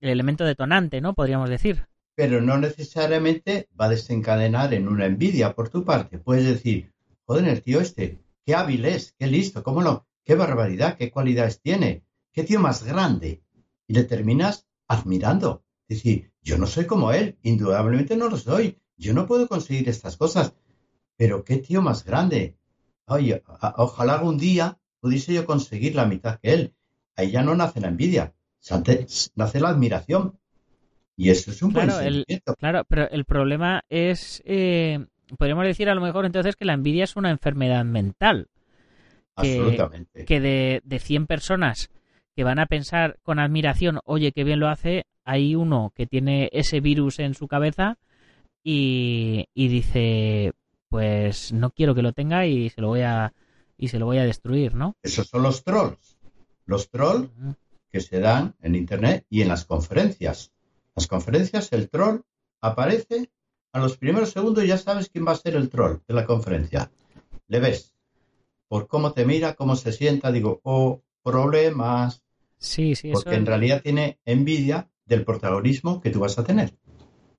elemento 0.00 0.44
detonante, 0.44 1.00
¿no? 1.00 1.14
Podríamos 1.14 1.48
decir 1.48 1.86
pero 2.14 2.40
no 2.40 2.58
necesariamente 2.58 3.68
va 3.78 3.86
a 3.86 3.90
desencadenar 3.90 4.72
en 4.74 4.88
una 4.88 5.06
envidia 5.06 5.54
por 5.54 5.68
tu 5.68 5.84
parte. 5.84 6.18
Puedes 6.18 6.44
decir, 6.44 6.92
joder, 7.24 7.48
el 7.48 7.62
tío 7.62 7.80
este, 7.80 8.20
qué 8.44 8.54
hábil 8.54 8.84
es, 8.84 9.14
qué 9.18 9.26
listo, 9.26 9.62
cómo 9.62 9.82
lo, 9.82 10.06
qué 10.24 10.34
barbaridad, 10.34 10.96
qué 10.96 11.10
cualidades 11.10 11.60
tiene, 11.60 12.04
qué 12.32 12.44
tío 12.44 12.60
más 12.60 12.84
grande. 12.84 13.42
Y 13.86 13.94
le 13.94 14.04
terminas 14.04 14.66
admirando. 14.86 15.64
Decir, 15.88 16.32
yo 16.40 16.56
no 16.56 16.66
soy 16.66 16.86
como 16.86 17.12
él, 17.12 17.36
indudablemente 17.42 18.16
no 18.16 18.28
lo 18.28 18.38
soy, 18.38 18.78
yo 18.96 19.12
no 19.12 19.26
puedo 19.26 19.48
conseguir 19.48 19.88
estas 19.88 20.16
cosas, 20.16 20.54
pero 21.16 21.44
qué 21.44 21.58
tío 21.58 21.82
más 21.82 22.04
grande. 22.04 22.56
Oye, 23.06 23.42
ojalá 23.76 24.14
algún 24.14 24.38
día 24.38 24.78
pudiese 25.00 25.34
yo 25.34 25.44
conseguir 25.44 25.94
la 25.94 26.06
mitad 26.06 26.38
que 26.40 26.52
él. 26.52 26.74
Ahí 27.16 27.30
ya 27.30 27.42
no 27.42 27.54
nace 27.54 27.80
la 27.80 27.88
envidia, 27.88 28.34
nace 29.34 29.60
la 29.60 29.68
admiración. 29.68 30.38
Y 31.16 31.30
eso 31.30 31.52
es 31.52 31.62
un 31.62 31.70
claro, 31.70 32.00
el, 32.00 32.24
claro, 32.58 32.84
pero 32.88 33.08
el 33.08 33.24
problema 33.24 33.82
es, 33.88 34.42
eh, 34.44 35.06
podríamos 35.38 35.64
decir 35.64 35.88
a 35.88 35.94
lo 35.94 36.00
mejor 36.00 36.26
entonces 36.26 36.56
que 36.56 36.64
la 36.64 36.72
envidia 36.72 37.04
es 37.04 37.14
una 37.14 37.30
enfermedad 37.30 37.84
mental. 37.84 38.48
Que, 39.40 39.58
Absolutamente. 39.58 40.24
Que 40.24 40.40
de, 40.40 40.80
de 40.84 40.98
100 40.98 41.26
personas 41.26 41.90
que 42.34 42.42
van 42.42 42.58
a 42.58 42.66
pensar 42.66 43.18
con 43.22 43.38
admiración, 43.38 44.00
oye, 44.04 44.32
qué 44.32 44.42
bien 44.42 44.58
lo 44.58 44.68
hace, 44.68 45.06
hay 45.24 45.54
uno 45.54 45.92
que 45.94 46.06
tiene 46.06 46.48
ese 46.52 46.80
virus 46.80 47.20
en 47.20 47.34
su 47.34 47.46
cabeza 47.46 47.98
y, 48.62 49.46
y 49.54 49.68
dice, 49.68 50.52
pues 50.94 51.52
no 51.52 51.70
quiero 51.72 51.96
que 51.96 52.02
lo 52.02 52.12
tenga 52.12 52.46
y 52.46 52.70
se 52.70 52.80
lo 52.80 52.86
voy 52.86 53.00
a 53.00 53.32
y 53.76 53.88
se 53.88 53.98
lo 53.98 54.06
voy 54.06 54.18
a 54.18 54.24
destruir, 54.24 54.76
¿no? 54.76 54.94
Esos 55.02 55.26
son 55.26 55.42
los 55.42 55.64
trolls. 55.64 56.16
Los 56.66 56.88
trolls 56.88 57.30
que 57.90 58.00
se 58.00 58.20
dan 58.20 58.54
en 58.62 58.76
internet 58.76 59.26
y 59.28 59.42
en 59.42 59.48
las 59.48 59.64
conferencias 59.64 60.54
las 60.94 61.08
conferencias, 61.08 61.72
el 61.72 61.90
troll 61.90 62.20
aparece 62.60 63.30
a 63.72 63.80
los 63.80 63.96
primeros 63.96 64.30
segundos 64.30 64.62
y 64.62 64.68
ya 64.68 64.78
sabes 64.78 65.08
quién 65.08 65.26
va 65.26 65.32
a 65.32 65.36
ser 65.36 65.56
el 65.56 65.68
troll 65.68 65.98
de 66.06 66.14
la 66.14 66.24
conferencia. 66.24 66.92
Le 67.48 67.58
ves 67.58 67.96
por 68.68 68.86
cómo 68.86 69.12
te 69.12 69.24
mira, 69.24 69.54
cómo 69.54 69.74
se 69.74 69.92
sienta, 69.92 70.30
digo, 70.30 70.60
oh, 70.62 71.02
problemas. 71.24 72.22
Sí, 72.58 72.94
sí, 72.94 73.10
Porque 73.12 73.34
en 73.34 73.46
realidad 73.46 73.82
tiene 73.82 74.20
envidia 74.24 74.88
del 75.04 75.24
protagonismo 75.24 76.00
que 76.00 76.10
tú 76.10 76.20
vas 76.20 76.38
a 76.38 76.44
tener. 76.44 76.74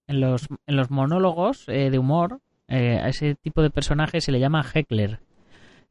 En 0.07 0.19
los, 0.19 0.47
en 0.67 0.75
los 0.75 0.91
monólogos 0.91 1.69
eh, 1.69 1.89
de 1.89 1.97
humor, 1.97 2.41
eh, 2.67 2.99
a 3.01 3.09
ese 3.09 3.35
tipo 3.35 3.61
de 3.61 3.69
personaje 3.69 4.21
se 4.21 4.31
le 4.31 4.39
llama 4.39 4.65
heckler. 4.73 5.19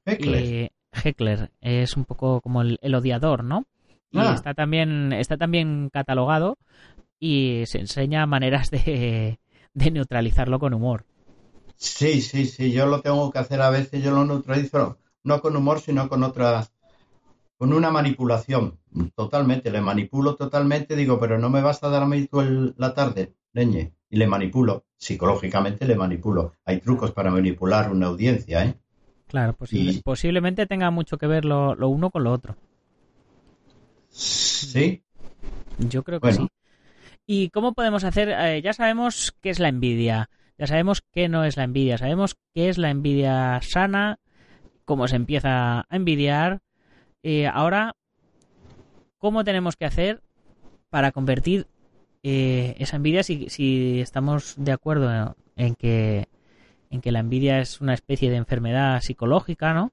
Heckler. 0.05 0.71
heckler 0.93 1.51
es 1.61 1.97
un 1.97 2.05
poco 2.05 2.41
como 2.41 2.63
el, 2.63 2.95
odiador, 2.95 3.45
¿no? 3.45 3.65
Y 4.11 4.19
ah. 4.19 4.33
está 4.35 4.55
también 4.55 5.13
está 5.13 5.37
también 5.37 5.91
catalogado 5.93 6.59
y 7.19 7.65
se 7.67 7.79
enseña 7.79 8.27
maneras 8.27 8.71
de, 8.71 9.39
neutralizarlo 9.75 10.59
con 10.59 10.75
humor. 10.75 11.05
Sí, 11.77 12.21
sí, 12.21 12.47
sí, 12.47 12.71
yo 12.73 12.87
lo 12.87 13.01
tengo 13.01 13.31
que 13.33 13.39
hacer 13.39 13.61
a 13.61 13.71
veces, 13.71 14.03
yo 14.03 14.13
lo 14.13 14.25
neutralizo 14.25 14.99
no 15.25 15.41
con 15.41 15.57
humor, 15.57 15.81
sino 15.81 16.09
con 16.09 16.23
otras, 16.23 16.73
con 17.57 17.73
una 17.73 17.91
manipulación, 17.91 18.79
totalmente, 19.17 19.71
le 19.71 19.81
manipulo 19.81 20.37
totalmente, 20.37 20.97
digo, 20.97 21.19
pero 21.19 21.39
no 21.39 21.51
me 21.51 21.63
vas 21.63 21.83
a 21.83 21.89
dar 21.89 22.03
a 22.03 22.07
mí 22.07 22.27
tú 22.27 22.75
la 22.77 22.95
tarde, 22.95 23.35
leñe, 23.53 23.95
y 24.11 24.17
le 24.17 24.27
manipulo, 24.27 24.85
psicológicamente 25.05 25.87
le 25.87 25.97
manipulo. 25.97 26.55
Hay 26.64 26.81
trucos 26.81 27.12
para 27.12 27.31
manipular 27.31 27.93
una 27.93 28.07
audiencia, 28.07 28.64
¿eh? 28.64 28.75
Claro, 29.27 29.55
posiblemente 30.03 30.67
tenga 30.67 30.90
mucho 30.90 31.19
que 31.19 31.27
ver 31.27 31.45
lo, 31.45 31.77
uno 31.87 32.11
con 32.11 32.25
lo 32.25 32.33
otro. 32.33 32.57
Sí. 34.09 35.03
Yo 35.79 36.05
creo 36.05 36.21
que 36.21 36.33
sí. 36.33 36.49
¿Y 37.27 37.51
cómo 37.51 37.75
podemos 37.75 38.03
hacer? 38.05 38.31
Eh, 38.31 38.62
ya 38.62 38.73
sabemos 38.73 39.37
qué 39.43 39.51
es 39.51 39.59
la 39.59 39.69
envidia, 39.69 40.31
ya 40.57 40.67
sabemos 40.67 41.03
qué 41.12 41.29
no 41.29 41.45
es 41.45 41.59
la 41.59 41.64
envidia, 41.64 41.99
sabemos 41.99 42.37
qué 42.55 42.71
es 42.71 42.79
la 42.79 42.88
envidia 42.88 43.61
sana, 43.62 44.21
cómo 44.87 45.07
se 45.07 45.17
empieza 45.17 45.81
a 45.81 45.87
envidiar. 45.90 46.61
Eh, 47.23 47.47
ahora, 47.47 47.95
¿cómo 49.19 49.45
tenemos 49.45 49.77
que 49.77 49.85
hacer 49.85 50.23
para 50.88 51.12
convertir 51.12 51.67
eh, 52.25 52.75
esa 52.79 52.97
envidia 52.97 53.23
si, 53.23 53.49
si, 53.49 54.01
estamos 54.01 54.55
de 54.57 54.73
acuerdo 54.73 55.37
en 55.55 55.75
que, 55.77 56.27
en 56.91 57.01
que 57.01 57.13
la 57.13 57.21
envidia 57.21 57.61
es 57.61 57.81
una 57.81 57.95
especie 57.95 58.31
de 58.31 58.37
enfermedad 58.37 59.01
psicológica, 59.01 59.73
¿no? 59.75 59.93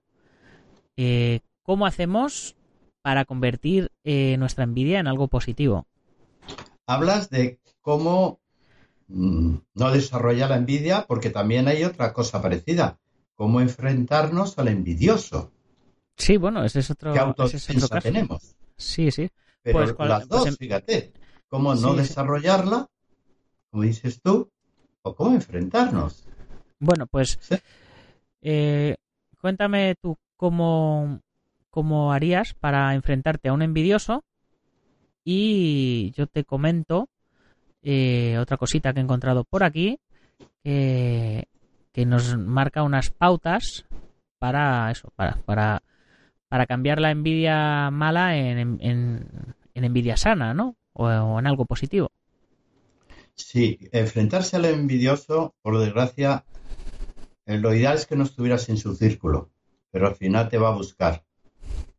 ¿Cómo 1.63 1.86
hacemos 1.86 2.56
para 3.02 3.26
convertir 3.26 3.91
nuestra 4.04 4.63
envidia 4.63 5.00
en 5.00 5.08
algo 5.08 5.28
positivo? 5.28 5.88
hablas 6.91 7.30
de 7.30 7.60
cómo 7.82 8.41
mm, 9.08 9.56
no 9.74 9.91
desarrollar 9.91 10.50
la 10.50 10.58
envidia, 10.58 11.06
porque 11.08 11.30
también 11.30 11.67
hay 11.67 11.84
otra 11.84 12.13
cosa 12.13 12.41
parecida, 12.41 13.00
cómo 13.36 13.62
enfrentarnos 13.62 14.58
al 14.60 14.67
envidioso. 14.67 15.52
Sí, 16.17 16.38
bueno, 16.38 16.63
ese 16.63 16.80
es 16.80 16.91
otro, 16.91 17.13
¿Qué 17.13 18.02
tenemos? 18.02 18.56
Sí, 18.78 19.12
sí. 19.12 19.30
Pero 19.63 19.96
pues 19.96 20.10
las 20.10 20.28
dos, 20.28 20.58
fíjate. 20.58 21.13
Cómo 21.52 21.76
no 21.76 21.94
desarrollarla, 21.96 22.88
como 23.70 23.84
dices 23.84 24.22
tú, 24.22 24.50
o 25.04 25.14
cómo 25.14 25.36
enfrentarnos. 25.36 26.26
Bueno, 26.80 27.08
pues 27.08 27.38
eh, 28.42 28.96
cuéntame 29.40 29.96
tú 30.02 30.18
cómo, 30.38 31.20
cómo 31.70 32.14
harías 32.14 32.54
para 32.54 32.96
enfrentarte 32.96 33.50
a 33.50 33.54
un 33.54 33.62
envidioso 33.62 34.24
y 35.26 36.14
yo 36.16 36.26
te 36.26 36.46
comento 36.46 37.10
eh, 37.84 38.38
otra 38.40 38.56
cosita 38.56 38.94
que 38.94 39.00
he 39.00 39.04
encontrado 39.04 39.44
por 39.44 39.64
aquí 39.64 40.00
que, 40.64 41.48
nos 42.06 42.38
marca 42.38 42.84
unas 42.84 43.10
pautas 43.10 43.86
para 44.40 44.90
eso, 44.90 45.12
para, 45.16 45.36
para, 45.46 45.84
para 46.48 46.66
cambiar 46.66 47.02
la 47.02 47.12
envidia 47.12 47.92
mala 47.92 48.38
en, 48.38 48.80
en, 48.82 49.56
envidia 49.76 50.16
sana, 50.16 50.54
¿no? 50.54 50.76
O 50.93 51.39
en 51.39 51.47
algo 51.47 51.65
positivo. 51.65 52.10
Sí, 53.36 53.80
enfrentarse 53.91 54.56
al 54.56 54.65
envidioso, 54.65 55.56
por 55.62 55.80
desgracia, 55.80 56.45
eh, 57.45 57.58
lo 57.58 57.73
ideal 57.73 57.95
es 57.95 58.06
que 58.06 58.15
no 58.15 58.23
estuvieras 58.23 58.69
en 58.69 58.77
su 58.77 58.95
círculo, 58.95 59.49
pero 59.91 60.08
al 60.08 60.15
final 60.15 60.49
te 60.49 60.58
va 60.58 60.69
a 60.69 60.75
buscar, 60.75 61.25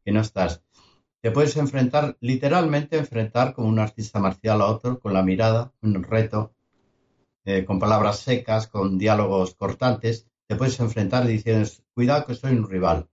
que 0.04 0.12
no 0.12 0.20
estás. 0.20 0.62
Te 1.20 1.30
puedes 1.30 1.56
enfrentar, 1.56 2.16
literalmente 2.20 2.96
enfrentar 2.98 3.54
como 3.54 3.68
un 3.68 3.78
artista 3.78 4.18
marcial 4.18 4.60
a 4.60 4.66
otro, 4.66 5.00
con 5.00 5.12
la 5.12 5.22
mirada, 5.22 5.72
un 5.82 6.02
reto, 6.02 6.54
eh, 7.44 7.64
con 7.64 7.78
palabras 7.78 8.18
secas, 8.20 8.66
con 8.68 8.98
diálogos 8.98 9.54
cortantes. 9.54 10.26
Te 10.46 10.56
puedes 10.56 10.78
enfrentar 10.80 11.26
diciendo, 11.26 11.68
cuidado 11.94 12.26
que 12.26 12.34
soy 12.34 12.52
un 12.52 12.68
rival, 12.68 13.08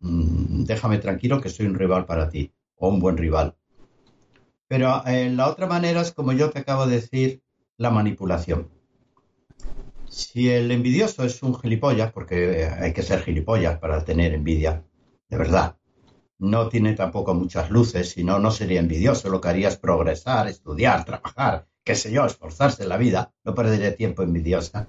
mm, 0.00 0.64
déjame 0.64 0.98
tranquilo 0.98 1.40
que 1.40 1.48
soy 1.48 1.66
un 1.66 1.74
rival 1.74 2.06
para 2.06 2.28
ti, 2.28 2.52
o 2.76 2.88
un 2.88 3.00
buen 3.00 3.16
rival. 3.16 3.56
Pero 4.72 5.02
eh, 5.06 5.28
la 5.28 5.50
otra 5.50 5.66
manera 5.66 6.00
es, 6.00 6.12
como 6.12 6.32
yo 6.32 6.48
te 6.48 6.60
acabo 6.60 6.86
de 6.86 6.94
decir, 6.94 7.42
la 7.76 7.90
manipulación. 7.90 8.70
Si 10.08 10.48
el 10.48 10.70
envidioso 10.70 11.24
es 11.24 11.42
un 11.42 11.54
gilipollas, 11.60 12.10
porque 12.10 12.64
hay 12.64 12.94
que 12.94 13.02
ser 13.02 13.22
gilipollas 13.22 13.78
para 13.78 14.02
tener 14.02 14.32
envidia, 14.32 14.82
de 15.28 15.36
verdad, 15.36 15.76
no 16.38 16.70
tiene 16.70 16.94
tampoco 16.94 17.34
muchas 17.34 17.70
luces, 17.70 18.12
si 18.12 18.24
no, 18.24 18.38
no 18.38 18.50
sería 18.50 18.80
envidioso, 18.80 19.28
lo 19.28 19.42
que 19.42 19.48
haría 19.48 19.68
es 19.68 19.76
progresar, 19.76 20.48
estudiar, 20.48 21.04
trabajar, 21.04 21.66
qué 21.84 21.94
sé 21.94 22.10
yo, 22.10 22.24
esforzarse 22.24 22.84
en 22.84 22.88
la 22.88 22.96
vida, 22.96 23.30
no 23.44 23.54
perdería 23.54 23.94
tiempo 23.94 24.22
envidiosa, 24.22 24.88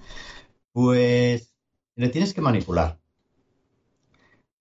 pues 0.71 1.57
le 1.95 2.07
tienes 2.07 2.33
que 2.33 2.39
manipular. 2.39 3.01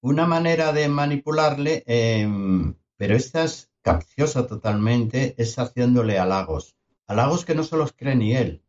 Una 0.01 0.27
manera 0.27 0.73
de 0.73 0.89
manipularle, 0.89 1.85
em, 1.87 2.75
pero 2.97 3.15
esta 3.15 3.45
es 3.45 3.72
capciosa 3.83 4.47
totalmente, 4.47 5.35
es 5.39 5.59
haciéndole 5.59 6.19
halagos 6.19 6.77
halagos 7.13 7.45
que 7.45 7.55
no 7.55 7.63
se 7.63 7.77
los 7.77 7.93
cree 7.93 8.17
ni 8.17 8.35
él. 8.35 8.63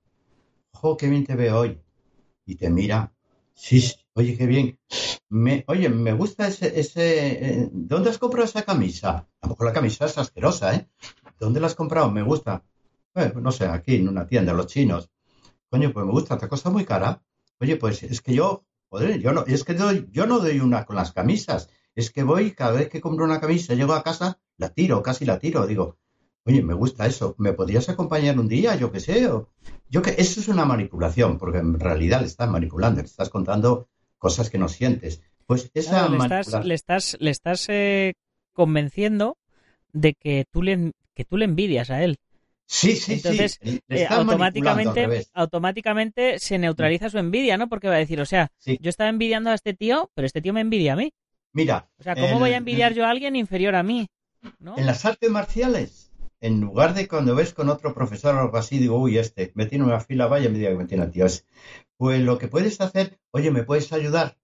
¡Ojo, 0.71 0.97
qué 0.97 1.07
bien 1.07 1.25
te 1.25 1.35
veo 1.35 1.59
hoy! 1.59 1.81
Y 2.45 2.55
te 2.55 2.69
mira. 2.69 3.13
Sí, 3.53 3.93
oye, 4.13 4.37
qué 4.37 4.45
bien. 4.45 4.79
Me, 5.29 5.63
oye, 5.67 5.89
me 5.89 6.13
gusta 6.13 6.47
ese... 6.47 6.79
ese 6.79 7.61
eh, 7.61 7.69
¿Dónde 7.71 8.09
has 8.09 8.17
comprado 8.17 8.45
esa 8.45 8.63
camisa? 8.63 9.27
Tampoco 9.39 9.63
la 9.63 9.73
camisa 9.73 10.05
es 10.05 10.17
asquerosa, 10.17 10.75
¿eh? 10.75 10.89
¿Dónde 11.39 11.59
la 11.59 11.67
has 11.67 11.75
comprado? 11.75 12.11
Me 12.11 12.21
gusta. 12.21 12.63
No 13.35 13.51
sé, 13.51 13.65
aquí 13.67 13.95
en 13.95 14.09
una 14.09 14.27
tienda, 14.27 14.53
los 14.53 14.67
chinos. 14.67 15.09
Coño, 15.69 15.93
pues 15.93 16.05
me 16.05 16.11
gusta, 16.11 16.37
te 16.37 16.47
cosa 16.47 16.69
muy 16.69 16.83
cara. 16.83 17.21
Oye, 17.59 17.77
pues 17.77 18.03
es 18.03 18.21
que 18.21 18.33
yo, 18.33 18.65
joder, 18.89 19.19
yo 19.19 19.31
no, 19.31 19.45
es 19.45 19.63
que 19.63 19.77
yo 20.11 20.25
no 20.25 20.39
doy 20.39 20.59
una 20.59 20.85
con 20.85 20.95
las 20.95 21.11
camisas. 21.11 21.69
Es 21.95 22.11
que 22.11 22.23
voy, 22.23 22.51
cada 22.51 22.73
vez 22.73 22.89
que 22.89 23.01
compro 23.01 23.25
una 23.25 23.39
camisa, 23.39 23.73
llego 23.75 23.93
a 23.93 24.03
casa, 24.03 24.39
la 24.57 24.69
tiro, 24.69 25.01
casi 25.03 25.25
la 25.25 25.39
tiro. 25.39 25.67
Digo, 25.67 25.97
Oye, 26.45 26.61
me 26.61 26.73
gusta 26.73 27.05
eso. 27.05 27.35
¿Me 27.37 27.53
podrías 27.53 27.87
acompañar 27.89 28.37
un 28.37 28.47
día? 28.47 28.75
Yo 28.75 28.91
qué 28.91 28.99
sé. 28.99 29.29
yo 29.89 30.01
que 30.01 30.15
eso 30.17 30.39
es 30.39 30.47
una 30.47 30.65
manipulación, 30.65 31.37
porque 31.37 31.59
en 31.59 31.79
realidad 31.79 32.19
le 32.19 32.27
estás 32.27 32.49
manipulando, 32.49 33.01
le 33.01 33.07
estás 33.07 33.29
contando 33.29 33.87
cosas 34.17 34.49
que 34.49 34.57
no 34.57 34.67
sientes. 34.67 35.21
Pues 35.45 35.71
esa 35.73 36.09
le, 36.09 36.17
estás, 36.17 36.65
le 36.65 36.73
estás, 36.73 37.17
le 37.19 37.31
estás 37.31 37.65
eh, 37.69 38.13
convenciendo 38.53 39.37
de 39.93 40.13
que 40.13 40.45
tú 40.51 40.63
le 40.63 40.91
que 41.13 41.25
tú 41.25 41.37
le 41.37 41.45
envidias 41.45 41.89
a 41.91 42.03
él. 42.03 42.17
Sí, 42.65 42.95
sí, 42.95 43.13
Entonces, 43.13 43.59
sí. 43.61 43.79
Eh, 43.89 44.07
automáticamente, 44.09 45.27
automáticamente 45.33 46.39
se 46.39 46.57
neutraliza 46.57 47.09
su 47.09 47.19
envidia, 47.19 47.57
¿no? 47.57 47.69
Porque 47.69 47.87
va 47.87 47.95
a 47.95 47.99
decir, 47.99 48.19
o 48.19 48.25
sea, 48.25 48.51
yo 48.65 48.89
estaba 48.89 49.09
envidiando 49.09 49.51
a 49.51 49.53
este 49.53 49.73
tío, 49.73 50.09
pero 50.15 50.25
este 50.25 50.41
tío 50.41 50.53
me 50.53 50.61
envidia 50.61 50.93
a 50.93 50.95
mí. 50.95 51.13
Mira. 51.53 51.89
O 51.99 52.03
sea, 52.03 52.15
¿cómo 52.15 52.39
voy 52.39 52.51
a 52.51 52.57
envidiar 52.57 52.93
yo 52.93 53.05
a 53.05 53.09
alguien 53.09 53.35
inferior 53.35 53.75
a 53.75 53.83
mí? 53.83 54.07
En 54.75 54.85
las 54.85 55.05
artes 55.05 55.29
marciales 55.29 56.03
en 56.43 56.59
lugar 56.59 56.93
de 56.93 57.07
cuando 57.07 57.35
ves 57.35 57.53
con 57.53 57.69
otro 57.69 57.93
profesor 57.93 58.35
o 58.35 58.41
algo 58.41 58.57
así, 58.57 58.77
digo, 58.77 58.99
uy, 58.99 59.17
este, 59.17 59.53
me 59.55 59.65
tiene 59.65 59.85
una 59.85 60.01
fila, 60.01 60.27
vaya, 60.27 60.49
me 60.49 60.57
diga 60.57 60.71
que 60.71 60.75
me 60.75 60.85
tiene 60.85 61.05
a. 61.05 61.11
Pues 61.95 62.21
lo 62.21 62.37
que 62.37 62.49
puedes 62.49 62.81
hacer, 62.81 63.17
oye, 63.31 63.49
¿me 63.49 63.63
puedes 63.63 63.93
ayudar? 63.93 64.37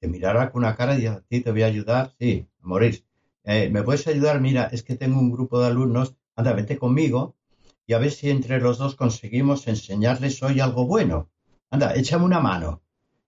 Te 0.00 0.08
mirará 0.08 0.50
con 0.50 0.64
una 0.64 0.74
cara 0.74 0.96
y 0.96 1.02
dirá, 1.02 1.22
ti 1.28 1.42
te 1.42 1.52
voy 1.52 1.62
a 1.62 1.66
ayudar, 1.66 2.12
sí, 2.18 2.48
a 2.60 2.66
morir. 2.66 3.04
Eh, 3.44 3.70
¿Me 3.70 3.84
puedes 3.84 4.04
ayudar? 4.08 4.40
Mira, 4.40 4.64
es 4.72 4.82
que 4.82 4.96
tengo 4.96 5.20
un 5.20 5.30
grupo 5.30 5.60
de 5.60 5.68
alumnos, 5.68 6.16
anda, 6.34 6.52
vete 6.54 6.76
conmigo 6.76 7.36
y 7.86 7.92
a 7.92 7.98
ver 7.98 8.10
si 8.10 8.28
entre 8.30 8.58
los 8.60 8.76
dos 8.78 8.96
conseguimos 8.96 9.68
enseñarles 9.68 10.42
hoy 10.42 10.58
algo 10.58 10.86
bueno. 10.86 11.30
Anda, 11.70 11.94
échame 11.94 12.24
una 12.24 12.40
mano. 12.40 12.82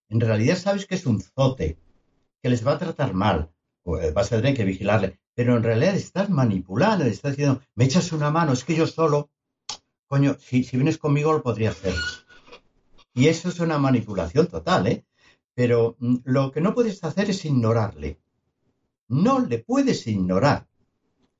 En 0.09 0.19
realidad 0.19 0.57
sabes 0.57 0.85
que 0.85 0.97
es 0.97 1.07
un 1.07 1.21
zote, 1.21 1.79
que 2.43 2.51
les 2.51 2.67
va 2.67 2.73
a 2.73 2.79
tratar 2.79 3.15
mal. 3.15 3.51
Pues 3.83 4.13
vas 4.15 4.33
a 4.33 4.37
tener 4.37 4.57
que 4.57 4.65
vigilarle 4.65 5.21
pero 5.39 5.57
en 5.57 5.63
realidad 5.63 5.95
estás 5.95 6.31
manipulando, 6.31 7.05
estás 7.05 7.37
diciendo, 7.37 7.63
me 7.77 7.85
echas 7.85 8.11
una 8.11 8.29
mano, 8.29 8.53
es 8.53 8.65
que 8.65 8.75
yo 8.75 8.89
solo, 8.89 9.31
coño, 10.09 10.37
si, 10.41 10.65
si 10.65 10.77
vienes 10.77 10.99
conmigo 10.99 11.33
lo 11.33 11.45
podría 11.45 11.71
hacer. 11.71 11.95
Y 13.15 13.29
eso 13.29 13.49
es 13.49 13.61
una 13.61 13.79
manipulación 13.79 14.49
total, 14.49 14.89
¿eh? 14.89 15.05
Pero 15.55 15.95
mm, 16.01 16.17
lo 16.25 16.51
que 16.51 16.61
no 16.61 16.75
puedes 16.75 17.05
hacer 17.05 17.31
es 17.31 17.45
ignorarle. 17.45 18.19
No 19.07 19.39
le 19.39 19.61
puedes 19.61 20.09
ignorar. 20.09 20.67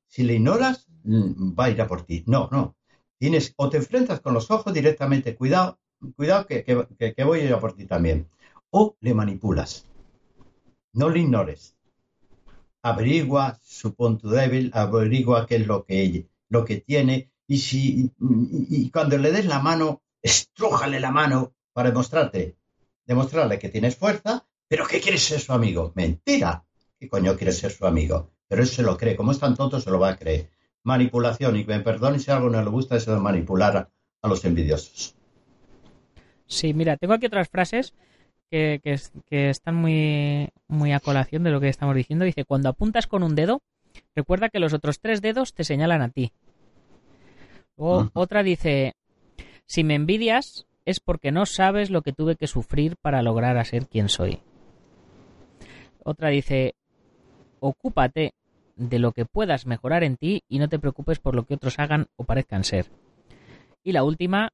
Si 0.07 0.23
le 0.23 0.35
ignoras, 0.35 0.87
mm, 1.03 1.59
va 1.59 1.65
a 1.65 1.71
ir 1.71 1.81
a 1.81 1.87
por 1.87 2.03
ti. 2.03 2.23
No, 2.25 2.47
no. 2.53 2.77
Tienes, 3.17 3.53
o 3.57 3.69
te 3.69 3.75
enfrentas 3.75 4.21
con 4.21 4.33
los 4.33 4.49
ojos 4.49 4.73
directamente, 4.73 5.35
cuidado, 5.35 5.77
cuidado 6.15 6.47
que, 6.47 6.63
que 6.63 7.23
voy 7.25 7.41
a 7.41 7.43
ir 7.43 7.53
a 7.53 7.59
por 7.59 7.73
ti 7.73 7.83
también. 7.83 8.29
O 8.69 8.95
le 9.01 9.13
manipulas. 9.13 9.88
No 10.93 11.09
le 11.09 11.19
ignores 11.19 11.75
averigua 12.81 13.59
su 13.63 13.93
punto 13.93 14.29
débil, 14.29 14.71
averigua 14.73 15.45
qué 15.45 15.57
es 15.57 15.67
lo 15.67 15.85
que, 15.85 16.27
lo 16.49 16.65
que 16.65 16.77
tiene 16.77 17.31
y, 17.47 17.57
si, 17.57 18.11
y, 18.19 18.89
cuando 18.91 19.17
le 19.17 19.31
des 19.31 19.45
la 19.45 19.59
mano, 19.59 20.01
estrújale 20.21 20.99
la 20.99 21.11
mano 21.11 21.53
para 21.73 21.89
demostrarte, 21.89 22.57
demostrarle 23.05 23.57
que 23.57 23.69
tienes 23.69 23.95
fuerza, 23.95 24.45
pero 24.67 24.85
que 24.85 25.01
quieres 25.01 25.23
ser 25.23 25.39
su 25.39 25.51
amigo. 25.53 25.91
Mentira. 25.95 26.63
¿Qué 26.99 27.09
coño 27.09 27.35
quieres 27.35 27.57
ser 27.57 27.71
su 27.71 27.87
amigo? 27.87 28.29
Pero 28.47 28.61
él 28.61 28.67
se 28.67 28.83
lo 28.83 28.97
cree. 28.97 29.15
Como 29.15 29.31
es 29.31 29.39
tan 29.39 29.55
tonto, 29.55 29.79
se 29.79 29.89
lo 29.89 29.99
va 29.99 30.09
a 30.09 30.17
creer. 30.17 30.51
Manipulación. 30.83 31.55
Y 31.55 31.63
me 31.63 31.79
perdone 31.79 32.19
si 32.19 32.29
algo 32.29 32.49
no 32.49 32.61
le 32.61 32.69
gusta, 32.69 32.97
es 32.97 33.07
manipular 33.07 33.89
a 34.21 34.27
los 34.27 34.45
envidiosos. 34.45 35.15
Sí, 36.45 36.73
mira, 36.73 36.97
tengo 36.97 37.13
aquí 37.13 37.25
otras 37.25 37.49
frases 37.49 37.93
que, 38.49 38.81
están 39.29 39.75
muy, 39.75 40.49
muy 40.67 40.91
a 40.91 40.99
colación 40.99 41.43
de 41.43 41.51
lo 41.51 41.59
que 41.59 41.69
estamos 41.69 41.95
diciendo. 41.95 42.25
Dice, 42.25 42.45
cuando 42.45 42.69
apuntas 42.69 43.07
con 43.07 43.23
un 43.23 43.35
dedo, 43.35 43.61
recuerda 44.15 44.49
que 44.49 44.59
los 44.59 44.73
otros 44.73 44.99
tres 44.99 45.21
dedos 45.21 45.53
te 45.53 45.63
señalan 45.63 46.01
a 46.01 46.09
ti. 46.09 46.31
Otra 47.75 48.43
dice, 48.43 48.93
si 49.65 49.83
me 49.85 49.95
envidias 49.95 50.65
es 50.85 50.99
porque 50.99 51.31
no 51.31 51.45
sabes 51.45 51.89
lo 51.89 52.01
que 52.01 52.13
tuve 52.13 52.35
que 52.35 52.47
sufrir 52.47 52.97
para 52.97 53.21
lograr 53.21 53.57
a 53.57 53.63
ser 53.63 53.87
quien 53.87 54.09
soy. 54.09 54.41
Otra 56.03 56.29
dice, 56.29 56.75
ocúpate 57.59 58.33
de 58.75 58.99
lo 58.99 59.11
que 59.11 59.25
puedas 59.25 59.65
mejorar 59.65 60.03
en 60.03 60.17
ti 60.17 60.43
y 60.49 60.59
no 60.59 60.67
te 60.67 60.79
preocupes 60.79 61.19
por 61.19 61.35
lo 61.35 61.45
que 61.45 61.53
otros 61.53 61.79
hagan 61.79 62.07
o 62.15 62.23
parezcan 62.23 62.63
ser. 62.63 62.87
Y 63.83 63.91
la 63.91 64.03
última, 64.03 64.51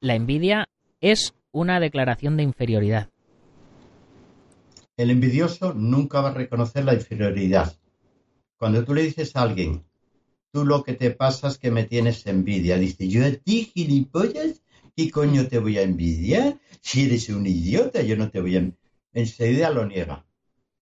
la 0.00 0.14
envidia 0.14 0.68
es 1.00 1.34
una 1.52 1.80
declaración 1.80 2.36
de 2.36 2.42
inferioridad. 2.42 3.10
El 4.96 5.10
envidioso 5.10 5.74
nunca 5.74 6.20
va 6.20 6.30
a 6.30 6.34
reconocer 6.34 6.84
la 6.84 6.94
inferioridad. 6.94 7.76
Cuando 8.56 8.84
tú 8.84 8.94
le 8.94 9.02
dices 9.02 9.36
a 9.36 9.42
alguien, 9.42 9.84
tú 10.52 10.64
lo 10.64 10.82
que 10.82 10.94
te 10.94 11.10
pasa 11.10 11.48
es 11.48 11.58
que 11.58 11.70
me 11.70 11.84
tienes 11.84 12.26
envidia, 12.26 12.78
dice, 12.78 13.08
yo 13.08 13.26
a 13.26 13.30
ti, 13.30 13.70
gilipollas, 13.74 14.62
¿qué 14.96 15.10
coño 15.10 15.48
te 15.48 15.58
voy 15.58 15.76
a 15.76 15.82
envidiar? 15.82 16.58
Si 16.80 17.04
eres 17.04 17.28
un 17.28 17.46
idiota, 17.46 18.02
yo 18.02 18.16
no 18.16 18.30
te 18.30 18.40
voy 18.40 18.56
a... 18.56 18.70
Enseguida 19.12 19.70
lo 19.70 19.86
niega. 19.86 20.24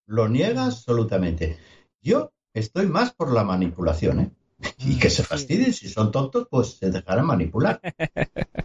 Lo 0.06 0.28
niega 0.28 0.66
absolutamente. 0.66 1.58
Yo 2.00 2.32
estoy 2.52 2.86
más 2.86 3.12
por 3.12 3.32
la 3.32 3.42
manipulación, 3.42 4.20
¿eh? 4.20 4.30
Y 4.78 4.98
que 4.98 5.10
se 5.10 5.22
mm, 5.22 5.26
fastidien, 5.26 5.72
si 5.72 5.88
son 5.88 6.12
tontos, 6.12 6.46
pues 6.48 6.76
se 6.76 6.90
dejarán 6.90 7.26
manipular. 7.26 7.80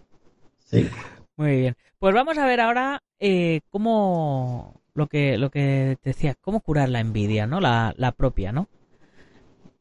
Sí. 0.69 0.87
Muy 1.35 1.61
bien. 1.61 1.75
Pues 1.97 2.13
vamos 2.13 2.37
a 2.37 2.45
ver 2.45 2.61
ahora 2.61 3.01
eh, 3.19 3.61
cómo, 3.71 4.78
lo 4.93 5.07
que, 5.07 5.37
lo 5.37 5.49
que 5.49 5.97
te 6.01 6.11
decía, 6.11 6.35
cómo 6.39 6.61
curar 6.61 6.89
la 6.89 6.99
envidia, 6.99 7.47
¿no? 7.47 7.59
La, 7.59 8.13
propia, 8.17 8.51
¿no? 8.51 8.67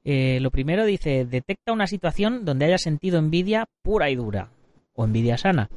Eh, 0.04 0.38
lo 0.40 0.50
primero 0.50 0.84
dice, 0.84 1.24
detecta 1.24 1.72
una 1.72 1.86
situación 1.86 2.44
donde 2.44 2.66
haya 2.66 2.78
sentido 2.78 3.18
envidia 3.18 3.66
pura 3.82 4.10
y 4.10 4.16
dura, 4.16 4.50
o 4.94 5.04
envidia 5.04 5.36
sana. 5.36 5.70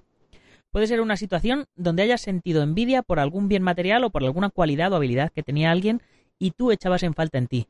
Puede 0.72 0.88
ser 0.88 1.02
una 1.02 1.18
situación 1.18 1.66
donde 1.76 2.04
hayas 2.04 2.22
sentido 2.22 2.64
envidia 2.64 3.02
por 3.02 3.20
algún 3.20 3.50
bien 3.50 3.62
material 3.62 4.06
o 4.06 4.10
por 4.10 4.24
alguna 4.24 4.50
cualidad 4.50 4.94
o 4.94 4.96
habilidad 4.96 5.32
que 5.34 5.44
tenía 5.44 5.70
alguien 5.70 6.02
y 6.40 6.52
tú 6.52 6.72
echabas 6.72 7.04
en 7.04 7.14
falta 7.14 7.38
en 7.38 7.48
ti. 7.48 7.68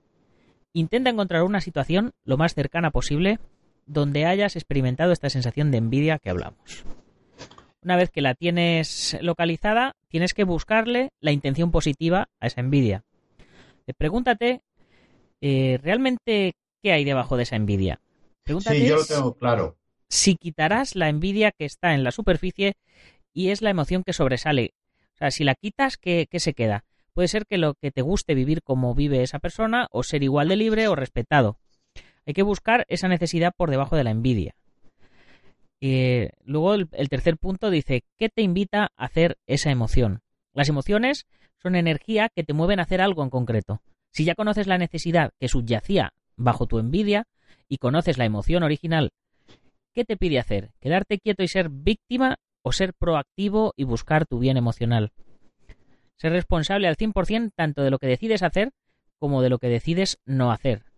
Intenta 0.74 1.10
encontrar 1.10 1.43
una 1.43 1.62
situación 1.62 2.12
lo 2.24 2.38
más 2.38 2.54
cercana 2.54 2.91
posible 2.91 3.39
donde 3.88 4.26
hayas 4.26 4.56
experimentado 4.56 5.12
esta 5.12 5.30
sensación 5.30 5.71
de 5.71 5.80
envidia 5.80 6.19
que 6.19 6.30
hablamos. 6.30 6.86
Una 7.84 7.96
vez 7.96 8.12
que 8.12 8.22
la 8.22 8.36
tienes 8.36 9.17
localizada, 9.22 9.96
tienes 10.08 10.34
que 10.34 10.44
buscarle 10.44 11.10
la 11.20 11.32
intención 11.32 11.72
positiva 11.72 12.30
a 12.39 12.48
esa 12.48 12.62
envidia. 12.62 13.04
Pregúntate 13.98 14.62
eh, 15.41 15.80
realmente 15.82 16.54
qué 16.82 16.91
hay 16.91 17.04
debajo 17.04 17.38
de 17.38 17.44
esa 17.44 17.56
envidia. 17.56 18.00
Pregúntate 18.44 18.80
sí, 18.80 18.88
yo 18.88 18.98
lo 18.98 19.06
tengo 19.06 19.34
claro. 19.36 19.78
Si 20.10 20.36
quitarás 20.36 20.96
la 20.96 21.10
envidia 21.10 21.52
que 21.52 21.65
está 21.65 21.94
en 21.94 22.04
la 22.04 22.12
superficie 22.12 22.76
y 23.34 23.50
es 23.50 23.62
la 23.62 23.70
emoción 23.70 24.04
que 24.04 24.13
sobresale. 24.13 24.74
O 25.15 25.17
sea, 25.17 25.32
si 25.32 25.44
la 25.44 25.56
quitas, 25.56 25.98
¿qué, 25.98 26.28
qué 26.30 26.39
se 26.39 26.54
queda? 26.54 26.86
Puede 27.13 27.28
ser 27.28 27.46
que 27.46 27.58
lo 27.58 27.74
que 27.74 27.91
te 27.91 28.02
guste 28.02 28.36
vivir 28.36 28.62
como 28.62 28.96
vive 28.96 29.24
esa 29.24 29.39
persona 29.39 29.88
o 29.91 30.04
ser 30.04 30.24
igual 30.24 30.50
de 30.50 30.56
libre 30.56 30.88
o 30.88 30.96
respetado. 30.96 31.58
Hay 32.26 32.34
que 32.34 32.44
buscar 32.44 32.86
esa 32.88 33.08
necesidad 33.08 33.54
por 33.56 33.72
debajo 33.72 33.96
de 33.96 34.04
la 34.04 34.12
envidia. 34.12 34.56
Eh, 35.84 36.30
luego 36.46 36.76
el, 36.76 37.10
tercer 37.10 37.38
punto 37.38 37.72
dice, 37.72 38.04
¿qué 38.17 38.30
te 38.30 38.44
invita 38.44 38.91
a 38.96 39.06
hacer 39.06 39.38
esa 39.48 39.72
emoción? 39.72 40.22
Las 40.54 40.70
emociones 40.70 41.26
son 41.58 41.76
energía 41.76 42.30
que 42.34 42.44
te 42.44 42.54
mueven 42.54 42.80
a 42.80 42.84
hacer 42.84 43.02
algo 43.02 43.24
en 43.24 43.32
concreto. 43.32 43.82
Si 44.12 44.24
ya 44.24 44.36
conoces 44.36 44.67
la 44.67 44.78
necesidad 44.78 45.32
que 45.39 45.48
subyacía 45.48 46.13
bajo 46.36 46.67
tu 46.67 46.78
envidia 46.78 47.26
y 47.67 47.78
conoces 47.78 48.20
la 48.20 48.26
emoción 48.26 48.62
original, 48.62 49.12
¿qué 49.94 50.06
te 50.06 50.17
pide 50.17 50.39
hacer? 50.39 50.72
¿Quedarte 50.80 51.17
quieto 51.17 51.41
y 51.41 51.48
ser 51.48 51.70
víctima 51.70 52.38
o 52.62 52.72
ser 52.72 52.94
proactivo 52.94 53.74
y 53.76 53.84
buscar 53.84 54.28
tu 54.28 54.38
bien 54.38 54.58
emocional? 54.58 55.12
Ser 56.17 56.32
responsable 56.34 56.88
al 56.88 56.98
100% 56.98 57.54
tanto 57.56 57.82
de 57.82 57.89
lo 57.89 57.98
que 57.98 58.08
decides 58.08 58.44
hacer 58.44 58.72
como 59.17 59.41
de 59.41 59.50
lo 59.50 59.58
que 59.58 59.67
decides 59.67 60.20
no 60.26 60.52
hacer. 60.52 60.90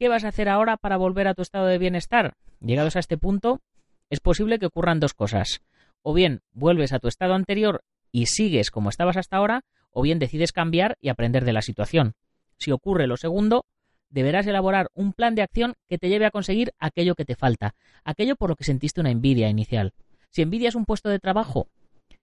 ¿Qué 0.00 0.08
vas 0.08 0.24
a 0.24 0.28
hacer 0.28 0.48
ahora 0.48 0.78
para 0.78 0.96
volver 0.96 1.28
a 1.28 1.34
tu 1.34 1.42
estado 1.42 1.66
de 1.66 1.76
bienestar? 1.76 2.32
Llegados 2.62 2.96
a 2.96 3.00
este 3.00 3.18
punto, 3.18 3.60
es 4.08 4.20
posible 4.20 4.58
que 4.58 4.64
ocurran 4.64 4.98
dos 4.98 5.12
cosas. 5.12 5.60
O 6.00 6.14
bien 6.14 6.40
vuelves 6.52 6.94
a 6.94 7.00
tu 7.00 7.06
estado 7.06 7.34
anterior 7.34 7.84
y 8.10 8.24
sigues 8.24 8.70
como 8.70 8.88
estabas 8.88 9.18
hasta 9.18 9.36
ahora, 9.36 9.60
o 9.90 10.00
bien 10.00 10.18
decides 10.18 10.52
cambiar 10.52 10.96
y 11.02 11.10
aprender 11.10 11.44
de 11.44 11.52
la 11.52 11.60
situación. 11.60 12.14
Si 12.56 12.70
ocurre 12.70 13.06
lo 13.06 13.18
segundo, 13.18 13.66
deberás 14.08 14.46
elaborar 14.46 14.88
un 14.94 15.12
plan 15.12 15.34
de 15.34 15.42
acción 15.42 15.74
que 15.86 15.98
te 15.98 16.08
lleve 16.08 16.24
a 16.24 16.30
conseguir 16.30 16.72
aquello 16.78 17.14
que 17.14 17.26
te 17.26 17.36
falta, 17.36 17.74
aquello 18.02 18.36
por 18.36 18.48
lo 18.48 18.56
que 18.56 18.64
sentiste 18.64 19.02
una 19.02 19.10
envidia 19.10 19.50
inicial. 19.50 19.92
Si 20.30 20.40
envidias 20.40 20.76
un 20.76 20.86
puesto 20.86 21.10
de 21.10 21.18
trabajo, 21.18 21.68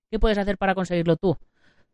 ¿qué 0.09 0.17
puedes 0.17 0.39
hacer 0.39 0.57
para 0.57 0.73
conseguirlo 0.73 1.15
tú? 1.15 1.37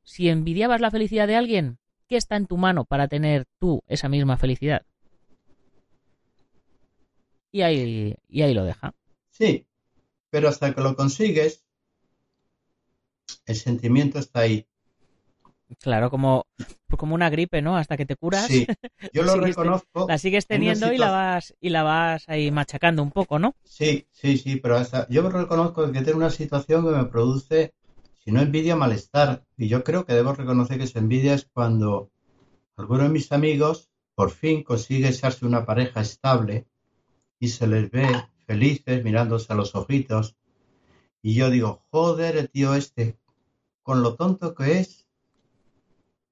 Si 0.02 0.30
envidiabas 0.30 0.80
la 0.80 0.92
felicidad 0.92 1.28
de 1.28 1.36
alguien, 1.36 1.78
¿qué 2.08 2.16
está 2.16 2.38
en 2.38 2.48
tu 2.48 2.56
mano 2.56 2.86
para 2.86 3.10
tener 3.10 3.48
tú 3.60 3.84
esa 3.90 4.08
misma 4.08 4.38
felicidad? 4.38 4.86
Y 7.54 7.62
ahí, 7.62 8.16
y 8.28 8.42
ahí 8.42 8.54
lo 8.54 8.66
deja. 8.66 8.96
Sí, 9.30 9.68
pero 10.32 10.50
hasta 10.50 10.74
que 10.74 10.82
lo 10.82 10.96
consigues, 10.96 11.64
el 13.46 13.56
sentimiento 13.56 14.18
está 14.18 14.42
ahí. 14.42 14.68
Claro, 15.80 16.10
como, 16.10 16.48
como 16.98 17.14
una 17.14 17.30
gripe, 17.30 17.62
¿no? 17.62 17.78
Hasta 17.78 17.96
que 17.96 18.08
te 18.08 18.16
curas. 18.16 18.48
Sí, 18.48 18.66
yo 19.14 19.24
lo 19.24 19.36
reconozco. 19.36 20.08
La 20.08 20.18
sigues 20.18 20.48
teniendo 20.48 20.92
y 20.92 20.98
la 20.98 21.12
vas 21.12 21.56
y 21.62 21.70
la 21.70 21.84
vas 21.84 22.28
ahí 22.28 22.52
machacando 22.52 23.04
un 23.04 23.12
poco, 23.12 23.38
¿no? 23.38 23.56
Sí, 23.64 24.08
sí, 24.12 24.38
sí, 24.38 24.56
pero 24.56 24.78
hasta, 24.78 25.08
yo 25.10 25.28
reconozco 25.30 25.92
que 25.92 26.02
tengo 26.02 26.18
una 26.18 26.32
situación 26.32 26.84
que 26.84 26.92
me 26.92 27.06
produce, 27.06 27.76
si 28.24 28.32
no 28.32 28.42
envidia, 28.42 28.76
malestar. 28.76 29.46
Y 29.58 29.68
yo 29.68 29.84
creo 29.84 30.06
que 30.06 30.14
debo 30.14 30.34
reconocer 30.34 30.80
que 30.80 30.86
esa 30.86 31.00
envidia 31.00 31.36
es 31.36 31.48
cuando 31.54 32.12
alguno 32.78 33.04
de 33.04 33.10
mis 33.10 33.32
amigos 33.32 33.92
por 34.16 34.32
fin 34.32 34.64
consigue 34.64 35.10
echarse 35.10 35.46
una 35.46 35.66
pareja 35.66 36.02
estable 36.02 36.68
y 37.44 37.50
se 37.50 37.68
les 37.68 37.92
ve 37.92 38.08
felices 38.48 39.04
mirándose 39.04 39.52
a 39.52 39.58
los 39.58 39.76
ojitos. 39.76 40.38
Y 41.22 41.36
yo 41.36 41.50
digo, 41.50 41.84
joder, 41.92 42.38
el 42.38 42.50
tío 42.50 42.74
este, 42.74 43.20
con 43.82 44.02
lo 44.02 44.16
tonto 44.16 44.56
que 44.56 44.80
es, 44.80 45.10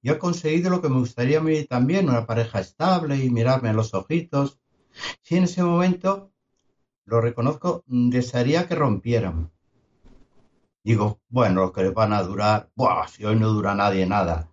yo 0.02 0.14
he 0.14 0.18
conseguido 0.18 0.70
lo 0.70 0.80
que 0.80 0.88
me 0.88 1.00
gustaría 1.00 1.40
a 1.40 1.42
mí 1.42 1.64
también, 1.64 2.08
una 2.08 2.24
pareja 2.24 2.60
estable 2.60 3.22
y 3.22 3.28
mirarme 3.28 3.68
a 3.68 3.74
los 3.74 3.92
ojitos. 3.92 4.58
Si 5.20 5.36
en 5.36 5.44
ese 5.44 5.62
momento, 5.62 6.32
lo 7.04 7.20
reconozco, 7.20 7.84
desearía 7.86 8.66
que 8.66 8.74
rompieran. 8.74 9.52
Digo, 10.82 11.20
bueno, 11.28 11.60
lo 11.60 11.72
que 11.74 11.90
van 11.90 12.14
a 12.14 12.22
durar, 12.22 12.70
buah, 12.74 13.06
si 13.06 13.26
hoy 13.26 13.36
no 13.36 13.48
dura 13.48 13.74
nadie 13.74 14.06
nada. 14.06 14.50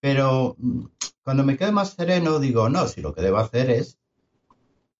Pero 0.00 0.56
mm, 0.58 0.86
cuando 1.22 1.44
me 1.44 1.56
quedo 1.56 1.70
más 1.70 1.90
sereno, 1.90 2.40
digo, 2.40 2.68
no, 2.68 2.88
si 2.88 3.00
lo 3.02 3.14
que 3.14 3.22
debo 3.22 3.36
hacer 3.36 3.70
es 3.70 4.00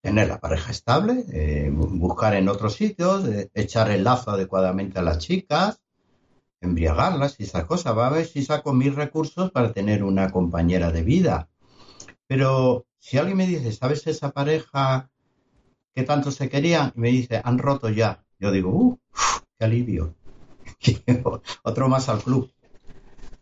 tener 0.07 0.29
la 0.29 0.39
pareja 0.39 0.71
estable, 0.71 1.25
eh, 1.33 1.69
buscar 1.73 2.35
en 2.35 2.49
otros 2.49 2.75
sitios, 2.75 3.27
eh, 3.27 3.51
echar 3.55 3.91
el 3.91 4.05
lazo 4.05 4.31
adecuadamente 4.31 5.01
a 5.01 5.03
las 5.03 5.19
chicas, 5.19 5.83
embriagarlas 6.61 7.41
y 7.41 7.43
esas 7.43 7.65
cosas. 7.65 7.99
Va 7.99 8.07
a 8.07 8.11
ver 8.11 8.25
si 8.25 8.45
saco 8.45 8.73
mis 8.73 8.95
recursos 8.95 9.51
para 9.51 9.73
tener 9.73 10.05
una 10.05 10.31
compañera 10.31 10.93
de 10.93 11.03
vida. 11.03 11.49
Pero 12.29 12.87
si 13.01 13.19
alguien 13.19 13.37
me 13.37 13.49
dice, 13.49 13.73
¿sabes 13.73 14.07
esa 14.07 14.31
pareja 14.31 15.11
que 15.93 16.05
tanto 16.05 16.31
se 16.31 16.49
querían? 16.49 16.93
Y 16.95 17.01
me 17.01 17.09
dice, 17.09 17.41
han 17.43 17.59
roto 17.59 17.89
ya. 17.89 18.25
Yo 18.39 18.53
digo, 18.53 18.71
¡uh! 18.71 18.99
¡Qué 19.59 19.65
alivio! 19.65 20.15
Otro 21.65 21.89
más 21.89 22.09
al 22.09 22.23
club. 22.23 22.53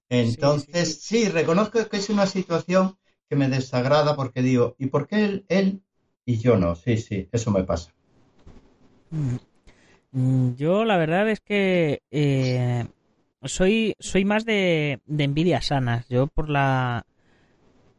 Entonces, 0.09 1.03
sí, 1.03 1.29
reconozco 1.29 1.87
que 1.91 1.99
es 1.99 2.09
una 2.09 2.27
situación 2.27 2.97
que 3.29 3.37
me 3.37 3.51
desagrada 3.51 4.17
porque 4.17 4.41
digo, 4.41 4.77
¿y 4.79 4.87
por 4.87 5.07
qué 5.07 5.25
él, 5.27 5.47
él 5.51 5.85
y 6.27 6.39
yo 6.39 6.57
no, 6.57 6.75
sí, 6.75 6.97
sí, 6.97 7.29
eso 7.33 7.51
me 7.51 7.65
pasa. 7.65 7.93
Mm, 9.11 10.55
yo 10.55 10.85
la 10.85 10.97
verdad 10.97 11.29
es 11.29 11.41
que 11.41 12.03
eh, 12.11 12.87
soy, 13.43 13.95
soy 13.99 14.25
más 14.25 14.45
de, 14.45 15.01
de 15.07 15.25
envidias 15.25 15.67
sanas. 15.67 16.09
Yo 16.09 16.27
por 16.29 16.49
la 16.49 17.07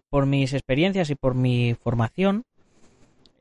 por 0.09 0.25
mis 0.25 0.53
experiencias 0.53 1.09
y 1.09 1.15
por 1.15 1.35
mi 1.35 1.75
formación 1.75 2.45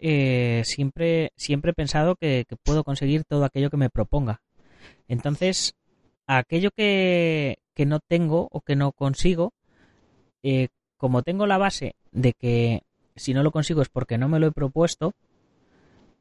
eh, 0.00 0.62
siempre, 0.64 1.32
siempre 1.36 1.70
he 1.70 1.74
pensado 1.74 2.16
que, 2.16 2.44
puedo 2.62 2.84
conseguir 2.84 3.24
todo 3.24 3.44
aquello 3.44 3.70
que 3.70 3.76
me 3.76 3.90
proponga. 3.90 4.42
Entonces, 5.08 5.76
aquello 6.26 6.70
que, 6.76 7.58
que 7.74 7.86
no 7.86 8.00
tengo 8.00 8.48
o 8.50 8.60
que 8.60 8.76
no 8.76 8.92
consigo, 8.92 9.52
eh, 10.42 10.68
como 10.98 11.22
tengo 11.22 11.46
la 11.46 11.58
base 11.58 11.94
de 12.12 12.32
que 12.32 12.82
si 13.16 13.34
no 13.34 13.42
lo 13.42 13.50
consigo 13.50 13.82
es 13.82 13.88
porque 13.88 14.18
no 14.18 14.28
me 14.28 14.40
lo 14.40 14.48
he 14.48 14.52
propuesto, 14.52 15.14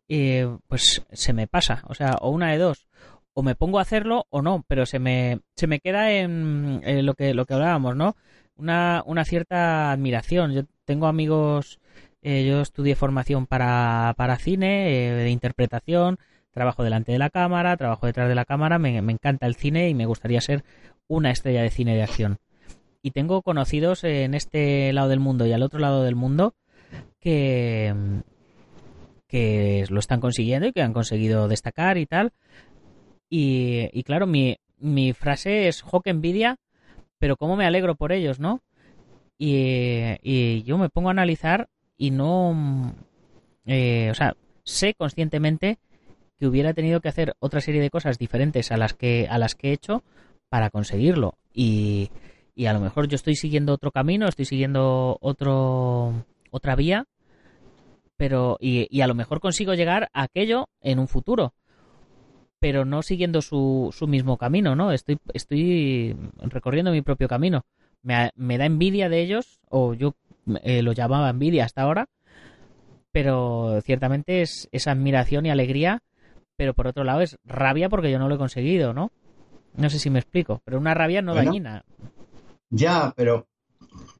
eh, 0.09 0.47
pues 0.67 1.05
se 1.11 1.33
me 1.33 1.47
pasa. 1.47 1.83
O 1.87 1.93
sea, 1.93 2.17
o 2.21 2.29
una 2.29 2.51
de 2.51 2.57
dos. 2.57 2.87
O 3.33 3.41
me 3.41 3.55
pongo 3.55 3.79
a 3.79 3.81
hacerlo 3.81 4.27
o 4.29 4.41
no, 4.41 4.63
pero 4.67 4.85
se 4.85 4.99
me, 4.99 5.39
se 5.55 5.67
me 5.67 5.79
queda 5.79 6.11
en, 6.11 6.81
lo, 7.05 7.15
que, 7.15 7.33
lo 7.33 7.45
que 7.45 7.55
hablábamos, 7.55 7.95
¿no? 7.95 8.15
Una, 8.55 9.01
una 9.05 9.25
cierta 9.25 9.91
admiración. 9.91 10.53
Yo 10.53 10.63
tengo 10.85 11.07
amigos, 11.07 11.79
eh, 12.21 12.45
yo 12.45 12.61
estudié 12.61 12.95
formación 12.95 13.47
para, 13.47 14.13
para 14.17 14.37
cine, 14.37 15.07
eh, 15.07 15.11
de 15.13 15.29
interpretación, 15.31 16.19
trabajo 16.51 16.83
delante 16.83 17.11
de 17.11 17.17
la 17.17 17.31
cámara, 17.31 17.75
trabajo 17.75 18.05
detrás 18.05 18.29
de 18.29 18.35
la 18.35 18.45
cámara, 18.45 18.77
me, 18.77 19.01
me 19.01 19.13
encanta 19.13 19.47
el 19.47 19.55
cine 19.55 19.89
y 19.89 19.95
me 19.95 20.05
gustaría 20.05 20.39
ser 20.39 20.63
una 21.07 21.31
estrella 21.31 21.63
de 21.63 21.71
cine 21.71 21.95
de 21.95 22.03
acción. 22.03 22.37
Y 23.01 23.11
tengo 23.11 23.41
conocidos 23.41 24.03
en 24.03 24.35
este 24.35 24.93
lado 24.93 25.09
del 25.09 25.19
mundo 25.19 25.47
y 25.47 25.53
al 25.53 25.63
otro 25.63 25.79
lado 25.79 26.03
del 26.03 26.15
mundo 26.15 26.53
que, 27.19 27.93
que 29.27 29.85
lo 29.89 29.99
están 29.99 30.19
consiguiendo 30.19 30.67
y 30.67 30.73
que 30.73 30.81
han 30.81 30.93
conseguido 30.93 31.47
destacar 31.47 31.97
y 31.97 32.05
tal. 32.05 32.33
Y, 33.29 34.03
claro, 34.03 34.27
mi, 34.27 34.57
mi 34.77 35.13
frase 35.13 35.67
es, 35.67 35.81
jo, 35.81 36.01
envidia, 36.05 36.57
pero 37.17 37.35
cómo 37.35 37.55
me 37.55 37.65
alegro 37.65 37.95
por 37.95 38.11
ellos, 38.11 38.39
¿no? 38.39 38.61
Y, 39.39 40.61
yo 40.63 40.77
me 40.77 40.89
pongo 40.89 41.09
a 41.09 41.11
analizar 41.13 41.67
y 41.97 42.11
no... 42.11 42.93
Eh, 43.65 44.09
o 44.11 44.13
sea, 44.13 44.35
sé 44.63 44.93
conscientemente 44.93 45.79
que 46.37 46.47
hubiera 46.47 46.73
tenido 46.73 46.99
que 46.99 47.09
hacer 47.09 47.33
otra 47.39 47.61
serie 47.61 47.81
de 47.81 47.89
cosas 47.89 48.19
diferentes 48.19 48.71
a 48.71 48.77
las 48.77 48.93
que, 48.93 49.27
a 49.29 49.37
las 49.39 49.55
que 49.55 49.69
he 49.69 49.73
hecho 49.73 50.03
para 50.49 50.69
conseguirlo. 50.69 51.39
Y, 51.53 52.11
y 52.53 52.67
a 52.67 52.73
lo 52.73 52.79
mejor 52.79 53.07
yo 53.07 53.15
estoy 53.15 53.35
siguiendo 53.35 53.73
otro 53.73 53.91
camino, 53.91 54.27
estoy 54.27 54.45
siguiendo 54.45 55.17
otro, 55.21 56.25
otra 56.53 56.75
vía, 56.75 57.07
pero 58.15 58.57
y, 58.59 59.01
a 59.01 59.07
lo 59.07 59.15
mejor 59.15 59.39
consigo 59.39 59.73
llegar 59.73 60.09
a 60.13 60.23
aquello 60.23 60.69
en 60.81 60.99
un 60.99 61.07
futuro, 61.07 61.55
pero 62.59 62.85
no 62.85 63.01
siguiendo 63.01 63.41
su, 63.41 63.89
su 63.91 64.07
mismo 64.07 64.37
camino, 64.37 64.75
¿no? 64.75 64.91
Estoy, 64.91 65.17
estoy 65.33 66.15
recorriendo 66.37 66.91
mi 66.91 67.01
propio 67.01 67.27
camino. 67.27 67.65
Me, 68.03 68.29
me 68.35 68.57
da 68.57 68.65
envidia 68.65 69.09
de 69.09 69.21
ellos, 69.21 69.59
o 69.69 69.95
yo 69.95 70.15
eh, 70.61 70.83
lo 70.83 70.93
llamaba 70.93 71.29
envidia 71.29 71.65
hasta 71.65 71.81
ahora, 71.81 72.07
pero 73.11 73.81
ciertamente 73.81 74.41
es, 74.41 74.69
esa 74.71 74.91
admiración 74.91 75.47
y 75.47 75.49
alegría, 75.49 76.03
pero 76.55 76.75
por 76.75 76.85
otro 76.85 77.03
lado 77.03 77.21
es 77.21 77.39
rabia 77.43 77.89
porque 77.89 78.11
yo 78.11 78.19
no 78.19 78.29
lo 78.29 78.35
he 78.35 78.37
conseguido, 78.39 78.93
¿no? 78.93 79.11
No 79.75 79.89
sé 79.89 79.97
si 79.97 80.11
me 80.11 80.19
explico, 80.19 80.61
pero 80.65 80.77
una 80.77 80.93
rabia 80.93 81.23
no 81.23 81.33
dañina. 81.33 81.83
Ya, 82.69 83.11
pero 83.15 83.47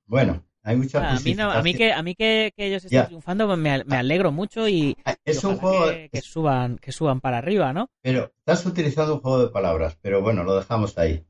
bueno, 0.07 0.43
hay 0.65 0.77
mucha 0.77 0.99
ah, 0.99 1.17
a, 1.17 1.19
mí 1.19 1.35
a 1.37 1.61
mí 1.61 1.73
que 1.73 1.91
a 1.91 2.01
mí 2.01 2.15
que, 2.15 2.53
ellos 2.55 2.85
estén 2.85 3.05
triunfando 3.07 3.47
pues 3.47 3.59
me, 3.59 3.83
me, 3.83 3.97
alegro 3.97 4.31
mucho 4.31 4.69
y, 4.69 4.97
ah, 5.03 5.15
es 5.25 5.43
un 5.43 5.57
juego 5.57 5.87
que, 6.09 6.21
suban 6.21 6.77
que 6.77 6.93
suban 6.93 7.19
para 7.19 7.39
arriba, 7.39 7.73
¿no? 7.73 7.89
Pero 8.01 8.31
estás 8.39 8.65
utilizando 8.65 9.15
un 9.15 9.19
juego 9.19 9.43
de 9.43 9.49
palabras, 9.49 9.97
pero 10.01 10.21
bueno, 10.21 10.43
lo 10.45 10.55
dejamos 10.55 10.97
ahí. 10.97 11.25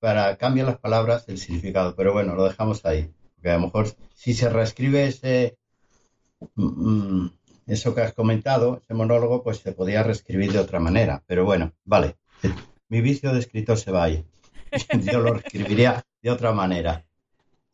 Para 0.00 0.36
cambiar 0.36 0.66
las 0.66 0.78
palabras 0.78 1.28
el 1.28 1.38
significado, 1.38 1.94
pero 1.94 2.12
bueno, 2.12 2.34
lo 2.34 2.44
dejamos 2.44 2.84
ahí, 2.84 3.12
porque 3.34 3.50
a 3.50 3.54
lo 3.54 3.60
mejor 3.60 3.88
si 4.14 4.34
se 4.34 4.48
reescribe 4.48 5.06
ese 5.06 5.56
mm, 6.56 6.64
mm, 6.64 7.32
eso 7.68 7.94
que 7.94 8.00
has 8.00 8.12
comentado, 8.12 8.80
ese 8.82 8.94
monólogo, 8.94 9.44
pues 9.44 9.58
se 9.58 9.72
podía 9.72 10.02
reescribir 10.02 10.52
de 10.52 10.58
otra 10.58 10.80
manera, 10.80 11.22
pero 11.26 11.44
bueno, 11.44 11.74
vale. 11.84 12.16
Mi 12.88 13.02
vicio 13.02 13.32
de 13.32 13.40
escritor 13.40 13.78
se 13.78 13.92
va 13.92 14.04
ahí. 14.04 14.24
Yo 15.12 15.20
lo 15.20 15.36
escribiría 15.36 16.04
de 16.22 16.30
otra 16.30 16.52
manera 16.52 17.07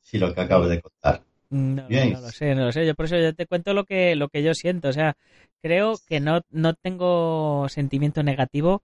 si 0.04 0.18
lo 0.18 0.32
que 0.32 0.40
acabo 0.42 0.68
de 0.68 0.80
contar. 0.80 1.22
No, 1.50 1.86
lo 1.88 2.28
sé, 2.30 2.54
no 2.54 2.66
lo 2.66 2.72
sé. 2.72 2.86
Yo 2.86 2.94
por 2.94 3.06
eso 3.06 3.16
yo 3.16 3.34
te 3.34 3.46
cuento 3.46 3.74
lo 3.74 3.84
que, 3.84 4.14
lo 4.16 4.28
que 4.28 4.42
yo 4.42 4.54
siento. 4.54 4.88
O 4.88 4.92
sea, 4.92 5.16
creo 5.62 5.94
que 6.06 6.20
no, 6.20 6.42
no 6.50 6.74
tengo 6.74 7.68
sentimiento 7.68 8.22
negativo 8.22 8.82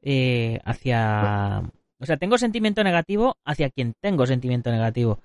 eh, 0.00 0.60
hacia... 0.64 1.62
O 1.98 2.06
sea, 2.06 2.16
tengo 2.16 2.38
sentimiento 2.38 2.82
negativo 2.84 3.36
hacia 3.44 3.70
quien 3.70 3.94
tengo 4.00 4.26
sentimiento 4.26 4.70
negativo, 4.70 5.20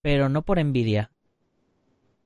pero 0.00 0.28
no 0.28 0.42
por 0.42 0.58
envidia. 0.58 1.10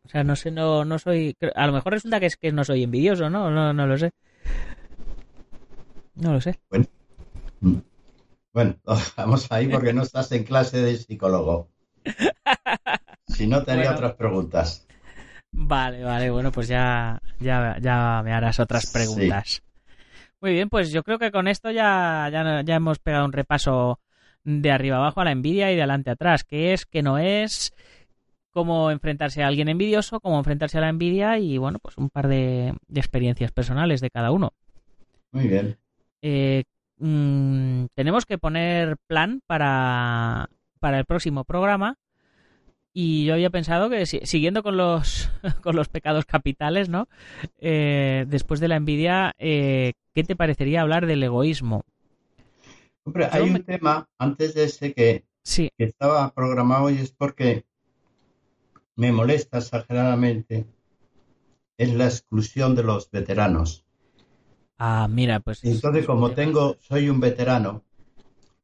O 0.04 0.08
sea, 0.08 0.22
no 0.22 0.36
sé, 0.36 0.50
no, 0.50 0.84
no 0.84 0.98
soy... 0.98 1.36
A 1.54 1.66
lo 1.66 1.72
mejor 1.72 1.94
resulta 1.94 2.20
que 2.20 2.26
es 2.26 2.36
que 2.36 2.52
no 2.52 2.64
soy 2.64 2.84
envidioso, 2.84 3.30
¿no? 3.30 3.50
No, 3.50 3.72
no 3.72 3.86
lo 3.86 3.96
sé. 3.96 4.12
No 6.14 6.34
lo 6.34 6.40
sé. 6.40 6.60
Bueno, 6.68 6.86
bueno, 8.52 8.76
vamos 9.16 9.50
ahí 9.50 9.68
porque 9.68 9.92
no 9.92 10.02
estás 10.02 10.30
en 10.32 10.44
clase 10.44 10.80
de 10.80 10.96
psicólogo. 10.96 11.73
Si 13.34 13.46
no, 13.46 13.62
te 13.62 13.72
haría 13.72 13.92
otras 13.92 14.14
preguntas. 14.14 14.86
Vale, 15.52 16.02
vale, 16.02 16.30
bueno, 16.30 16.50
pues 16.50 16.66
ya, 16.68 17.20
ya, 17.38 17.76
ya 17.80 18.22
me 18.24 18.32
harás 18.32 18.58
otras 18.58 18.90
preguntas. 18.92 19.62
Muy 20.40 20.52
bien, 20.52 20.68
pues 20.68 20.90
yo 20.90 21.02
creo 21.04 21.18
que 21.18 21.30
con 21.30 21.48
esto 21.48 21.70
ya, 21.70 22.28
ya, 22.30 22.62
ya 22.62 22.74
hemos 22.74 22.98
pegado 22.98 23.24
un 23.24 23.32
repaso 23.32 24.00
de 24.44 24.70
arriba 24.70 24.98
abajo 24.98 25.20
a 25.20 25.24
la 25.24 25.32
envidia 25.32 25.72
y 25.72 25.76
de 25.76 25.82
adelante 25.82 26.10
atrás. 26.10 26.44
¿Qué 26.44 26.72
es, 26.72 26.86
qué 26.86 27.02
no 27.02 27.18
es? 27.18 27.72
Cómo 28.50 28.90
enfrentarse 28.90 29.42
a 29.42 29.46
alguien 29.46 29.68
envidioso, 29.68 30.20
cómo 30.20 30.38
enfrentarse 30.38 30.78
a 30.78 30.82
la 30.82 30.88
envidia 30.88 31.38
y, 31.38 31.56
bueno, 31.56 31.78
pues 31.78 31.96
un 31.96 32.10
par 32.10 32.28
de, 32.28 32.74
experiencias 32.94 33.52
personales 33.52 34.00
de 34.00 34.10
cada 34.10 34.32
uno. 34.32 34.52
Muy 35.32 35.48
bien. 35.48 35.76
Eh, 36.20 36.64
mm, 36.98 37.86
tenemos 37.94 38.26
que 38.26 38.38
poner 38.38 38.96
plan 39.06 39.40
para, 39.46 40.48
para 40.78 40.98
el 40.98 41.04
próximo 41.04 41.44
programa. 41.44 41.96
Y 42.96 43.24
yo 43.24 43.34
había 43.34 43.50
pensado 43.50 43.90
que 43.90 44.06
siguiendo 44.06 44.62
con 44.62 44.76
los, 44.76 45.28
con 45.62 45.74
los 45.74 45.88
pecados 45.88 46.24
capitales, 46.26 46.88
¿no? 46.88 47.08
Eh, 47.58 48.24
después 48.28 48.60
de 48.60 48.68
la 48.68 48.76
envidia, 48.76 49.34
eh, 49.38 49.94
¿qué 50.14 50.22
te 50.22 50.36
parecería 50.36 50.80
hablar 50.80 51.06
del 51.06 51.24
egoísmo? 51.24 51.84
Hombre, 53.02 53.28
hay 53.32 53.50
un 53.50 53.64
tema 53.64 54.08
antes 54.16 54.54
de 54.54 54.64
ese 54.64 54.94
que, 54.94 55.24
sí. 55.42 55.70
que 55.76 55.84
estaba 55.84 56.32
programado 56.32 56.88
y 56.88 56.98
es 56.98 57.10
porque 57.10 57.64
me 58.94 59.10
molesta 59.10 59.58
exageradamente 59.58 60.64
es 61.76 61.92
la 61.92 62.04
exclusión 62.04 62.76
de 62.76 62.84
los 62.84 63.10
veteranos. 63.10 63.84
Ah, 64.78 65.08
mira, 65.10 65.40
pues. 65.40 65.64
Entonces, 65.64 66.06
como 66.06 66.30
tengo, 66.30 66.76
soy 66.80 67.08
un 67.08 67.18
veterano, 67.18 67.82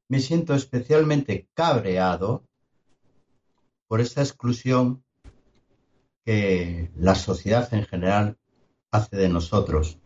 me 0.09 0.21
siento 0.21 0.55
especialmente 0.55 1.49
cabreado 1.53 2.45
por 3.91 4.01
esa 4.01 4.23
exclusión 4.23 5.03
que 6.25 6.93
la 6.95 7.17
sociedad 7.17 7.75
en 7.75 7.85
general 7.85 8.39
hace 8.93 9.17
de 9.17 9.29
nosotros. 9.29 9.99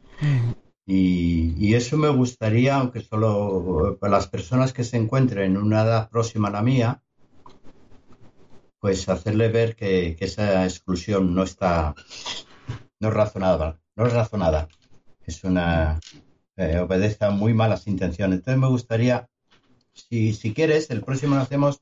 Y, 0.87 1.75
eso 1.75 1.99
me 1.99 2.09
gustaría, 2.09 2.77
aunque 2.77 3.03
solo 3.03 3.99
para 4.01 4.12
las 4.12 4.27
personas 4.27 4.73
que 4.73 4.85
se 4.85 4.97
encuentren 4.97 5.51
en 5.51 5.57
una 5.59 5.83
edad 5.83 6.09
próxima 6.09 6.49
a 6.49 6.53
la 6.53 6.62
mía, 6.62 7.03
pues 8.79 9.07
hacerle 9.11 9.49
ver 9.49 9.77
que, 9.77 10.16
esa 10.18 10.64
exclusión 10.64 11.35
no 11.35 11.42
está, 11.42 11.94
no 13.01 13.09
es 13.09 13.14
razonada, 13.14 13.79
no 13.97 14.07
es 14.07 14.14
razonada, 14.14 14.66
es 15.27 15.44
una, 15.44 16.01
eh, 16.57 16.79
obedece 16.79 17.23
a 17.27 17.31
muy 17.31 17.53
malas 17.53 17.87
intenciones. 17.87 18.38
Entonces 18.38 18.62
me 18.62 18.68
gustaría 18.68 19.29
si, 19.94 20.33
si 20.33 20.52
quieres, 20.52 20.90
el 20.90 21.02
próximo 21.02 21.37
hacemos 21.37 21.80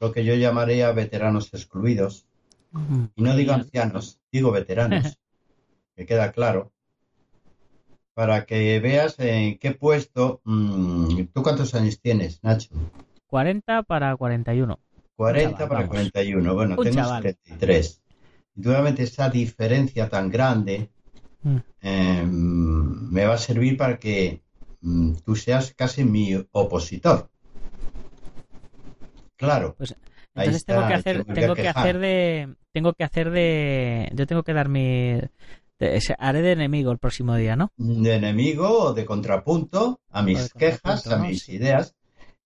lo 0.00 0.12
que 0.12 0.24
yo 0.24 0.34
llamaría 0.34 0.92
veteranos 0.92 1.52
excluidos. 1.54 2.26
Y 3.16 3.22
no 3.22 3.36
digo 3.36 3.52
ancianos, 3.52 4.18
digo 4.30 4.50
veteranos. 4.50 5.18
que 5.96 6.06
queda 6.06 6.32
claro. 6.32 6.72
Para 8.14 8.44
que 8.44 8.78
veas 8.80 9.18
en 9.18 9.58
qué 9.58 9.72
puesto. 9.72 10.40
Mm, 10.44 11.24
¿Tú 11.32 11.42
cuántos 11.42 11.74
años 11.74 12.00
tienes, 12.00 12.42
Nacho? 12.42 12.68
40 13.28 13.82
para 13.84 14.16
41. 14.16 14.78
40 15.16 15.68
para 15.68 15.88
41. 15.88 16.54
Bueno, 16.54 16.76
tengo 16.76 17.04
73. 17.04 18.02
Y 18.56 18.68
obviamente 18.68 19.04
esa 19.04 19.30
diferencia 19.30 20.08
tan 20.08 20.30
grande 20.30 20.90
mm. 21.42 21.56
em, 21.80 23.10
me 23.10 23.24
va 23.24 23.34
a 23.34 23.38
servir 23.38 23.76
para 23.78 23.98
que 23.98 24.42
mm, 24.82 25.14
tú 25.24 25.36
seas 25.36 25.72
casi 25.74 26.04
mi 26.04 26.34
opositor. 26.52 27.30
Claro. 29.42 29.74
Pues 29.76 29.96
entonces 30.36 30.64
tengo 30.64 30.86
que 30.86 30.94
hacer, 30.94 31.24
tengo 31.24 31.54
que 31.56 31.68
hacer 31.68 31.98
de, 31.98 32.54
tengo 32.70 32.92
que 32.92 33.02
hacer 33.02 33.30
de, 33.32 34.08
yo 34.14 34.24
tengo 34.28 34.44
que 34.44 34.52
dar 34.52 34.68
mi, 34.68 35.18
haré 36.18 36.42
de 36.42 36.52
enemigo 36.52 36.92
el 36.92 36.98
próximo 36.98 37.34
día, 37.34 37.56
¿no? 37.56 37.72
De 37.76 38.14
enemigo 38.14 38.68
o 38.68 38.92
de 38.94 39.04
contrapunto 39.04 40.00
a 40.10 40.22
mis 40.22 40.54
quejas, 40.54 41.08
a 41.08 41.18
mis 41.18 41.48
ideas, 41.48 41.96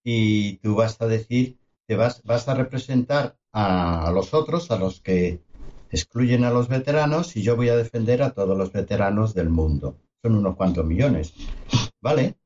y 0.03 0.57
tú 0.57 0.75
vas 0.75 0.99
a 1.03 1.07
decir, 1.07 1.59
te 1.87 1.97
vas, 1.97 2.23
vas 2.25 2.49
a 2.49 2.55
representar 2.55 3.37
a, 3.53 4.11
los 4.15 4.33
otros, 4.33 4.71
a 4.71 4.79
los 4.79 5.03
que 5.03 5.43
excluyen 5.91 6.45
a 6.45 6.51
los 6.51 6.69
veteranos, 6.69 7.37
y 7.37 7.43
yo 7.43 7.57
voy 7.57 7.69
a 7.69 7.77
defender 7.77 8.23
a 8.23 8.31
todos 8.31 8.57
los 8.57 8.73
veteranos 8.73 9.35
del 9.35 9.51
mundo. 9.51 9.99
Son 10.23 10.35
unos 10.35 10.57
cuantos 10.57 10.87
millones. 10.87 11.35
¿Vale? 12.01 12.37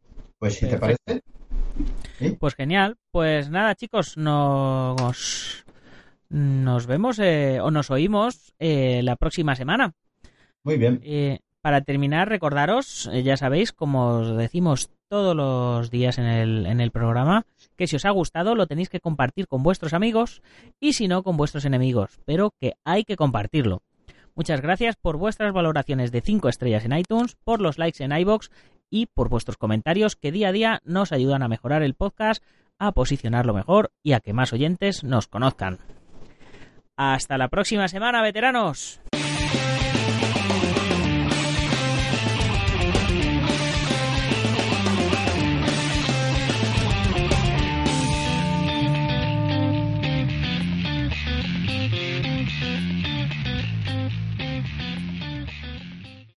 Pues 0.40 0.54
si 0.54 0.66
te 0.66 0.76
parece. 0.76 1.22
Pues 2.38 2.54
genial. 2.54 2.96
Pues 3.10 3.50
nada, 3.50 3.74
chicos, 3.74 4.16
nos, 4.16 5.64
nos 6.28 6.86
vemos 6.86 7.18
eh, 7.18 7.60
o 7.60 7.70
nos 7.70 7.90
oímos 7.90 8.54
eh, 8.58 9.00
la 9.02 9.16
próxima 9.16 9.56
semana. 9.56 9.92
Muy 10.62 10.76
bien. 10.76 11.00
Eh, 11.02 11.40
para 11.60 11.82
terminar, 11.82 12.28
recordaros, 12.28 13.10
ya 13.22 13.36
sabéis, 13.36 13.72
como 13.72 14.18
os 14.18 14.36
decimos 14.36 14.90
todos 15.08 15.36
los 15.36 15.90
días 15.90 16.18
en 16.18 16.24
el, 16.24 16.66
en 16.66 16.80
el 16.80 16.90
programa, 16.90 17.44
que 17.76 17.86
si 17.86 17.96
os 17.96 18.04
ha 18.04 18.10
gustado 18.10 18.54
lo 18.54 18.66
tenéis 18.66 18.88
que 18.88 19.00
compartir 19.00 19.46
con 19.46 19.62
vuestros 19.62 19.92
amigos 19.92 20.40
y 20.78 20.92
si 20.92 21.08
no 21.08 21.22
con 21.22 21.36
vuestros 21.36 21.64
enemigos, 21.64 22.20
pero 22.24 22.54
que 22.58 22.74
hay 22.84 23.04
que 23.04 23.16
compartirlo. 23.16 23.82
Muchas 24.34 24.62
gracias 24.62 24.96
por 24.96 25.16
vuestras 25.16 25.52
valoraciones 25.52 26.12
de 26.12 26.20
5 26.20 26.48
estrellas 26.48 26.84
en 26.84 26.96
iTunes, 26.96 27.36
por 27.44 27.60
los 27.60 27.76
likes 27.76 28.02
en 28.02 28.12
iBox 28.12 28.50
y 28.90 29.06
por 29.06 29.28
vuestros 29.28 29.56
comentarios 29.56 30.16
que 30.16 30.32
día 30.32 30.48
a 30.48 30.52
día 30.52 30.80
nos 30.84 31.12
ayudan 31.12 31.42
a 31.42 31.48
mejorar 31.48 31.82
el 31.82 31.94
podcast, 31.94 32.42
a 32.78 32.92
posicionarlo 32.92 33.54
mejor 33.54 33.92
y 34.02 34.12
a 34.12 34.20
que 34.20 34.32
más 34.32 34.52
oyentes 34.52 35.04
nos 35.04 35.28
conozcan. 35.28 35.78
Hasta 36.96 37.38
la 37.38 37.48
próxima 37.48 37.88
semana, 37.88 38.20
veteranos. 38.20 39.00